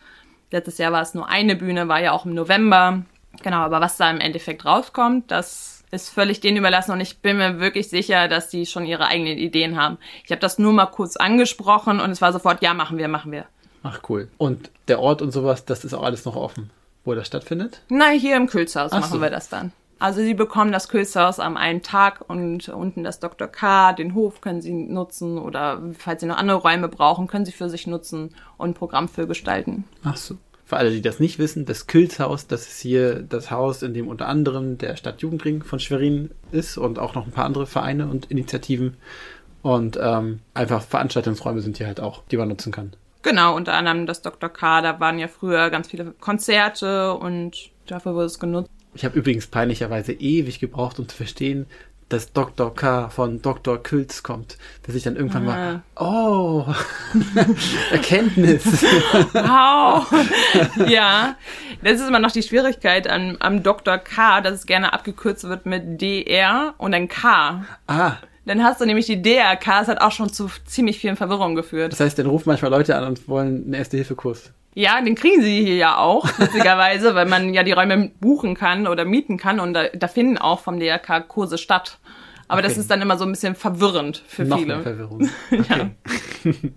Letztes 0.52 0.78
Jahr 0.78 0.92
war 0.92 1.02
es 1.02 1.14
nur 1.14 1.28
eine 1.28 1.56
Bühne, 1.56 1.88
war 1.88 2.00
ja 2.00 2.12
auch 2.12 2.26
im 2.26 2.34
November. 2.34 3.02
Genau, 3.42 3.56
aber 3.56 3.80
was 3.80 3.96
da 3.96 4.08
im 4.10 4.20
Endeffekt 4.20 4.64
rauskommt, 4.64 5.30
das 5.30 5.81
ist 5.92 6.08
völlig 6.08 6.40
denen 6.40 6.56
überlassen 6.56 6.90
und 6.90 7.00
ich 7.00 7.18
bin 7.18 7.36
mir 7.36 7.60
wirklich 7.60 7.88
sicher, 7.88 8.26
dass 8.26 8.48
die 8.48 8.66
schon 8.66 8.84
ihre 8.84 9.06
eigenen 9.06 9.38
Ideen 9.38 9.80
haben. 9.80 9.98
Ich 10.24 10.32
habe 10.32 10.40
das 10.40 10.58
nur 10.58 10.72
mal 10.72 10.86
kurz 10.86 11.16
angesprochen 11.16 12.00
und 12.00 12.10
es 12.10 12.20
war 12.20 12.32
sofort, 12.32 12.62
ja, 12.62 12.74
machen 12.74 12.98
wir, 12.98 13.06
machen 13.06 13.30
wir. 13.30 13.46
Ach 13.84 14.00
cool. 14.08 14.28
Und 14.38 14.70
der 14.88 14.98
Ort 15.00 15.22
und 15.22 15.30
sowas, 15.30 15.64
das 15.64 15.84
ist 15.84 15.94
auch 15.94 16.02
alles 16.02 16.24
noch 16.24 16.34
offen 16.34 16.70
wo 17.04 17.14
das 17.14 17.26
stattfindet? 17.26 17.82
Nein, 17.88 18.18
hier 18.18 18.36
im 18.36 18.46
Külzhaus 18.46 18.92
machen 18.92 19.14
so. 19.14 19.20
wir 19.20 19.30
das 19.30 19.48
dann. 19.48 19.72
Also 19.98 20.20
Sie 20.20 20.34
bekommen 20.34 20.72
das 20.72 20.88
Külzhaus 20.88 21.38
am 21.38 21.56
einen 21.56 21.82
Tag 21.82 22.28
und 22.28 22.68
unten 22.68 23.04
das 23.04 23.20
Dr. 23.20 23.46
K, 23.46 23.92
den 23.92 24.14
Hof 24.14 24.40
können 24.40 24.60
Sie 24.60 24.72
nutzen 24.72 25.38
oder 25.38 25.80
falls 25.96 26.20
Sie 26.20 26.26
noch 26.26 26.38
andere 26.38 26.58
Räume 26.58 26.88
brauchen, 26.88 27.28
können 27.28 27.44
Sie 27.44 27.52
für 27.52 27.68
sich 27.68 27.86
nutzen 27.86 28.34
und 28.56 28.70
ein 28.70 28.74
Programm 28.74 29.08
für 29.08 29.28
gestalten. 29.28 29.84
Ach 30.02 30.16
so. 30.16 30.36
Für 30.72 30.78
alle, 30.78 30.90
die 30.90 31.02
das 31.02 31.20
nicht 31.20 31.38
wissen, 31.38 31.66
das 31.66 31.86
Külzhaus, 31.86 32.46
das 32.46 32.66
ist 32.66 32.80
hier 32.80 33.16
das 33.16 33.50
Haus, 33.50 33.82
in 33.82 33.92
dem 33.92 34.08
unter 34.08 34.26
anderem 34.26 34.78
der 34.78 34.96
Stadtjugendring 34.96 35.64
von 35.64 35.78
Schwerin 35.78 36.30
ist 36.50 36.78
und 36.78 36.98
auch 36.98 37.14
noch 37.14 37.26
ein 37.26 37.30
paar 37.30 37.44
andere 37.44 37.66
Vereine 37.66 38.06
und 38.06 38.30
Initiativen. 38.30 38.96
Und 39.60 39.98
ähm, 40.00 40.38
einfach 40.54 40.80
Veranstaltungsräume 40.80 41.60
sind 41.60 41.76
hier 41.76 41.88
halt 41.88 42.00
auch, 42.00 42.22
die 42.30 42.38
man 42.38 42.48
nutzen 42.48 42.72
kann. 42.72 42.94
Genau, 43.20 43.54
unter 43.54 43.74
anderem 43.74 44.06
das 44.06 44.22
Dr. 44.22 44.48
K, 44.48 44.80
da 44.80 44.98
waren 44.98 45.18
ja 45.18 45.28
früher 45.28 45.68
ganz 45.68 45.88
viele 45.88 46.12
Konzerte 46.12 47.12
und 47.18 47.68
dafür 47.84 48.14
wurde 48.14 48.24
es 48.24 48.40
genutzt. 48.40 48.70
Ich 48.94 49.04
habe 49.04 49.18
übrigens 49.18 49.48
peinlicherweise 49.48 50.14
ewig 50.14 50.58
gebraucht, 50.58 50.98
um 50.98 51.06
zu 51.06 51.14
verstehen, 51.14 51.66
dass 52.12 52.32
Dr. 52.32 52.74
K 52.74 53.08
von 53.08 53.40
Dr. 53.42 53.82
Külz 53.82 54.22
kommt, 54.22 54.58
dass 54.86 54.94
ich 54.94 55.02
dann 55.02 55.16
irgendwann 55.16 55.48
ah. 55.48 55.52
mal, 55.52 55.82
oh, 55.96 56.66
Erkenntnis. 57.90 58.64
wow. 59.32 60.06
ja, 60.88 61.36
das 61.82 62.00
ist 62.00 62.08
immer 62.08 62.18
noch 62.18 62.32
die 62.32 62.42
Schwierigkeit 62.42 63.08
am, 63.08 63.36
am 63.40 63.62
Dr. 63.62 63.98
K, 63.98 64.40
dass 64.40 64.54
es 64.54 64.66
gerne 64.66 64.92
abgekürzt 64.92 65.44
wird 65.44 65.66
mit 65.66 66.00
DR 66.00 66.74
und 66.78 66.92
dann 66.92 67.08
K. 67.08 67.64
Ah. 67.86 68.16
Dann 68.44 68.64
hast 68.64 68.80
du 68.80 68.86
nämlich 68.86 69.06
die 69.06 69.22
DRK, 69.22 69.64
das 69.64 69.88
hat 69.88 70.00
auch 70.00 70.12
schon 70.12 70.32
zu 70.32 70.50
ziemlich 70.66 70.98
vielen 70.98 71.16
Verwirrungen 71.16 71.54
geführt. 71.54 71.92
Das 71.92 72.00
heißt, 72.00 72.18
dann 72.18 72.26
rufen 72.26 72.48
manchmal 72.48 72.72
Leute 72.72 72.96
an 72.96 73.04
und 73.04 73.28
wollen 73.28 73.64
einen 73.64 73.74
Erste-Hilfe-Kurs. 73.74 74.52
Ja, 74.74 75.00
den 75.02 75.14
kriegen 75.14 75.42
sie 75.42 75.64
hier 75.64 75.76
ja 75.76 75.98
auch, 75.98 76.26
witzigerweise, 76.38 77.14
weil 77.14 77.26
man 77.26 77.52
ja 77.52 77.62
die 77.62 77.72
Räume 77.72 78.10
buchen 78.20 78.54
kann 78.54 78.86
oder 78.86 79.04
mieten 79.04 79.36
kann 79.36 79.60
und 79.60 79.74
da, 79.74 79.88
da 79.88 80.08
finden 80.08 80.38
auch 80.38 80.60
vom 80.60 80.80
DRK 80.80 81.28
Kurse 81.28 81.58
statt. 81.58 81.98
Aber 82.48 82.60
okay. 82.60 82.68
das 82.68 82.78
ist 82.78 82.90
dann 82.90 83.02
immer 83.02 83.18
so 83.18 83.24
ein 83.24 83.32
bisschen 83.32 83.54
verwirrend 83.54 84.22
für 84.26 84.44
Noch 84.44 84.58
viele. 84.58 84.74
Mehr 84.76 84.82
Verwirrung. 84.82 85.30
Okay. 85.50 86.54
ja. 86.54 86.70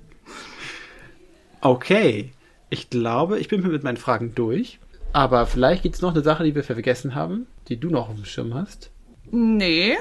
okay. 1.61 2.31
Ich 2.69 2.89
glaube, 2.89 3.39
ich 3.39 3.47
bin 3.47 3.61
mit 3.61 3.83
meinen 3.83 3.97
Fragen 3.97 4.35
durch. 4.35 4.79
Aber 5.13 5.45
vielleicht 5.45 5.83
gibt 5.83 5.95
es 5.95 6.01
noch 6.01 6.13
eine 6.13 6.23
Sache, 6.23 6.43
die 6.43 6.55
wir 6.55 6.63
vergessen 6.63 7.15
haben, 7.15 7.47
die 7.69 7.77
du 7.77 7.89
noch 7.89 8.09
auf 8.09 8.15
dem 8.15 8.25
Schirm 8.25 8.53
hast. 8.53 8.91
Nee. 9.31 9.97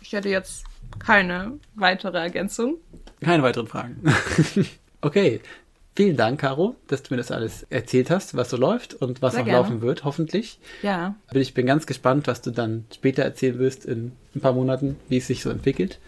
Ich 0.00 0.12
hätte 0.12 0.28
jetzt 0.28 0.64
keine 0.98 1.58
weitere 1.74 2.18
Ergänzung. 2.18 2.76
Keine 3.20 3.42
weiteren 3.42 3.68
Fragen. 3.68 4.02
okay. 5.00 5.40
Vielen 5.96 6.16
Dank, 6.16 6.40
Caro, 6.40 6.76
dass 6.86 7.02
du 7.02 7.12
mir 7.12 7.18
das 7.18 7.32
alles 7.32 7.64
erzählt 7.68 8.10
hast, 8.10 8.36
was 8.36 8.50
so 8.50 8.56
läuft 8.56 8.94
und 8.94 9.22
was 9.22 9.32
Sehr 9.32 9.40
noch 9.40 9.46
gerne. 9.46 9.58
laufen 9.60 9.82
wird, 9.82 10.04
hoffentlich. 10.04 10.58
Ja. 10.82 11.16
Ich 11.32 11.52
bin 11.52 11.66
ganz 11.66 11.86
gespannt, 11.86 12.26
was 12.26 12.42
du 12.42 12.50
dann 12.52 12.84
später 12.94 13.22
erzählen 13.22 13.58
wirst 13.58 13.84
in 13.84 14.12
ein 14.34 14.40
paar 14.40 14.52
Monaten, 14.52 14.96
wie 15.08 15.18
es 15.18 15.26
sich 15.26 15.42
so 15.42 15.50
entwickelt. 15.50 15.98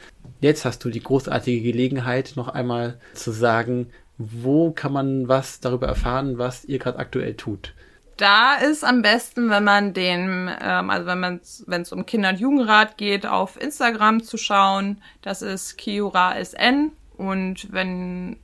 Jetzt 0.40 0.64
hast 0.64 0.84
du 0.84 0.90
die 0.90 1.02
großartige 1.02 1.62
Gelegenheit, 1.62 2.32
noch 2.36 2.48
einmal 2.48 2.98
zu 3.14 3.32
sagen, 3.32 3.90
wo 4.18 4.70
kann 4.70 4.92
man 4.92 5.28
was 5.28 5.60
darüber 5.60 5.88
erfahren, 5.88 6.38
was 6.38 6.64
ihr 6.64 6.78
gerade 6.78 6.98
aktuell 6.98 7.34
tut 7.34 7.74
da 8.22 8.54
ist 8.54 8.84
am 8.84 9.02
besten, 9.02 9.50
wenn 9.50 9.64
man 9.64 9.94
den, 9.94 10.48
ähm, 10.60 10.90
also 10.90 11.06
wenn 11.06 11.18
man 11.18 11.40
wenn 11.66 11.82
es 11.82 11.92
um 11.92 12.06
Kinder- 12.06 12.30
und 12.30 12.38
Jugendrat 12.38 12.96
geht, 12.96 13.26
auf 13.26 13.60
Instagram 13.60 14.22
zu 14.22 14.36
schauen. 14.36 15.02
Das 15.22 15.42
ist 15.42 15.76
Kiura 15.76 16.36
SN. 16.36 16.92
Und 17.16 17.72
wenn 17.72 18.36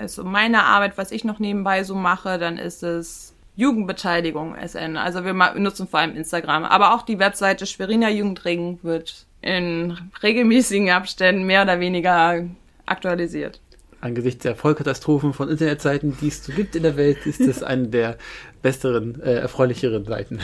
es 0.00 0.18
um 0.18 0.30
meine 0.30 0.64
Arbeit, 0.64 0.98
was 0.98 1.10
ich 1.10 1.24
noch 1.24 1.38
nebenbei 1.38 1.84
so 1.84 1.94
mache, 1.94 2.38
dann 2.38 2.58
ist 2.58 2.82
es 2.82 3.34
Jugendbeteiligung 3.56 4.54
SN. 4.56 4.96
Also 4.96 5.24
wir 5.24 5.32
nutzen 5.32 5.88
vor 5.88 6.00
allem 6.00 6.16
Instagram. 6.16 6.64
Aber 6.64 6.94
auch 6.94 7.02
die 7.02 7.18
Webseite 7.18 7.66
Schweriner 7.66 8.10
Jugendring 8.10 8.78
wird 8.82 9.26
in 9.40 9.98
regelmäßigen 10.22 10.90
Abständen 10.90 11.44
mehr 11.44 11.62
oder 11.62 11.80
weniger 11.80 12.44
aktualisiert 12.86 13.60
angesichts 14.00 14.42
der 14.42 14.54
Vollkatastrophen 14.54 15.32
von 15.32 15.48
Internetseiten, 15.48 16.16
die 16.20 16.28
es 16.28 16.44
so 16.44 16.52
gibt 16.52 16.76
in 16.76 16.82
der 16.82 16.96
Welt, 16.96 17.26
ist 17.26 17.46
das 17.46 17.62
eine 17.62 17.88
der 17.88 18.16
besseren, 18.62 19.20
äh, 19.20 19.34
erfreulicheren 19.34 20.04
Seiten. 20.04 20.40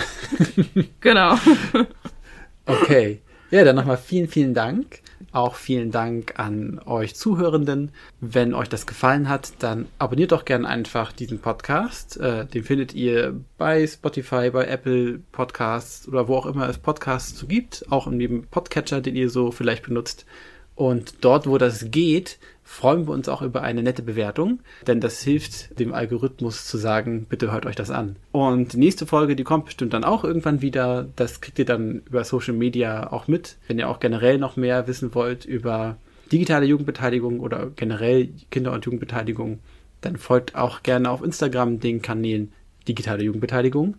genau. 1.00 1.38
okay. 2.66 3.20
Ja, 3.50 3.64
dann 3.64 3.76
nochmal 3.76 3.98
vielen, 3.98 4.28
vielen 4.28 4.54
Dank. 4.54 5.00
Auch 5.34 5.56
vielen 5.56 5.90
Dank 5.90 6.38
an 6.38 6.80
euch 6.86 7.16
Zuhörenden. 7.16 7.90
Wenn 8.20 8.54
euch 8.54 8.68
das 8.68 8.86
gefallen 8.86 9.28
hat, 9.28 9.54
dann 9.58 9.88
abonniert 9.98 10.30
doch 10.30 10.44
gerne 10.44 10.68
einfach 10.68 11.10
diesen 11.10 11.40
Podcast. 11.40 12.20
Äh, 12.20 12.46
den 12.46 12.62
findet 12.62 12.94
ihr 12.94 13.34
bei 13.58 13.84
Spotify, 13.84 14.50
bei 14.50 14.66
Apple 14.66 15.18
Podcasts 15.32 16.06
oder 16.06 16.28
wo 16.28 16.36
auch 16.36 16.46
immer 16.46 16.68
es 16.68 16.78
Podcasts 16.78 17.34
zu 17.34 17.48
gibt. 17.48 17.84
Auch 17.90 18.06
in 18.06 18.20
dem 18.20 18.46
Podcatcher, 18.46 19.00
den 19.00 19.16
ihr 19.16 19.28
so 19.28 19.50
vielleicht 19.50 19.82
benutzt. 19.82 20.24
Und 20.76 21.24
dort, 21.24 21.48
wo 21.48 21.58
das 21.58 21.90
geht, 21.90 22.38
freuen 22.64 23.06
wir 23.06 23.12
uns 23.12 23.28
auch 23.28 23.42
über 23.42 23.62
eine 23.62 23.82
nette 23.82 24.02
Bewertung, 24.02 24.60
denn 24.86 25.00
das 25.00 25.22
hilft 25.22 25.78
dem 25.78 25.92
Algorithmus 25.92 26.66
zu 26.66 26.78
sagen, 26.78 27.26
bitte 27.28 27.52
hört 27.52 27.66
euch 27.66 27.76
das 27.76 27.90
an. 27.90 28.16
Und 28.32 28.72
die 28.72 28.78
nächste 28.78 29.06
Folge, 29.06 29.36
die 29.36 29.44
kommt 29.44 29.66
bestimmt 29.66 29.92
dann 29.92 30.02
auch 30.02 30.24
irgendwann 30.24 30.62
wieder. 30.62 31.06
Das 31.14 31.40
kriegt 31.40 31.58
ihr 31.58 31.66
dann 31.66 32.02
über 32.06 32.24
Social 32.24 32.54
Media 32.54 33.12
auch 33.12 33.28
mit. 33.28 33.58
Wenn 33.68 33.78
ihr 33.78 33.88
auch 33.88 34.00
generell 34.00 34.38
noch 34.38 34.56
mehr 34.56 34.88
wissen 34.88 35.14
wollt 35.14 35.44
über 35.44 35.98
digitale 36.32 36.66
Jugendbeteiligung 36.66 37.40
oder 37.40 37.70
generell 37.76 38.30
Kinder- 38.50 38.72
und 38.72 38.84
Jugendbeteiligung, 38.86 39.60
dann 40.00 40.16
folgt 40.16 40.54
auch 40.54 40.82
gerne 40.82 41.10
auf 41.10 41.22
Instagram 41.22 41.80
den 41.80 42.02
Kanälen 42.02 42.52
Digitale 42.88 43.22
Jugendbeteiligung 43.22 43.96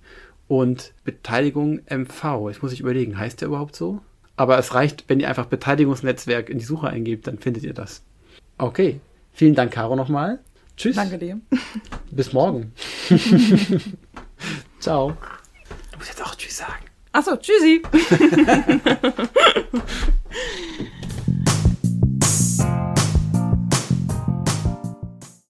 und 0.47 0.93
Beteiligung 1.03 1.81
MV. 1.89 2.49
Jetzt 2.49 2.61
muss 2.61 2.73
ich 2.73 2.79
überlegen, 2.79 3.17
heißt 3.17 3.41
der 3.41 3.47
überhaupt 3.47 3.75
so? 3.75 4.01
Aber 4.35 4.57
es 4.57 4.73
reicht, 4.73 5.05
wenn 5.07 5.19
ihr 5.19 5.29
einfach 5.29 5.45
Beteiligungsnetzwerk 5.45 6.49
in 6.49 6.59
die 6.59 6.65
Suche 6.65 6.87
eingebt, 6.87 7.27
dann 7.27 7.39
findet 7.39 7.63
ihr 7.63 7.73
das. 7.73 8.03
Okay. 8.57 8.99
Vielen 9.33 9.55
Dank, 9.55 9.71
Caro, 9.71 9.95
nochmal. 9.95 10.39
Tschüss. 10.77 10.95
Danke 10.95 11.17
dir. 11.17 11.39
Bis 12.11 12.33
morgen. 12.33 12.73
Ciao. 14.79 15.17
Du 15.91 15.97
musst 15.97 16.09
jetzt 16.09 16.23
auch 16.23 16.35
Tschüss 16.35 16.57
sagen. 16.57 16.85
Achso, 17.11 17.35
tschüssi. 17.37 17.81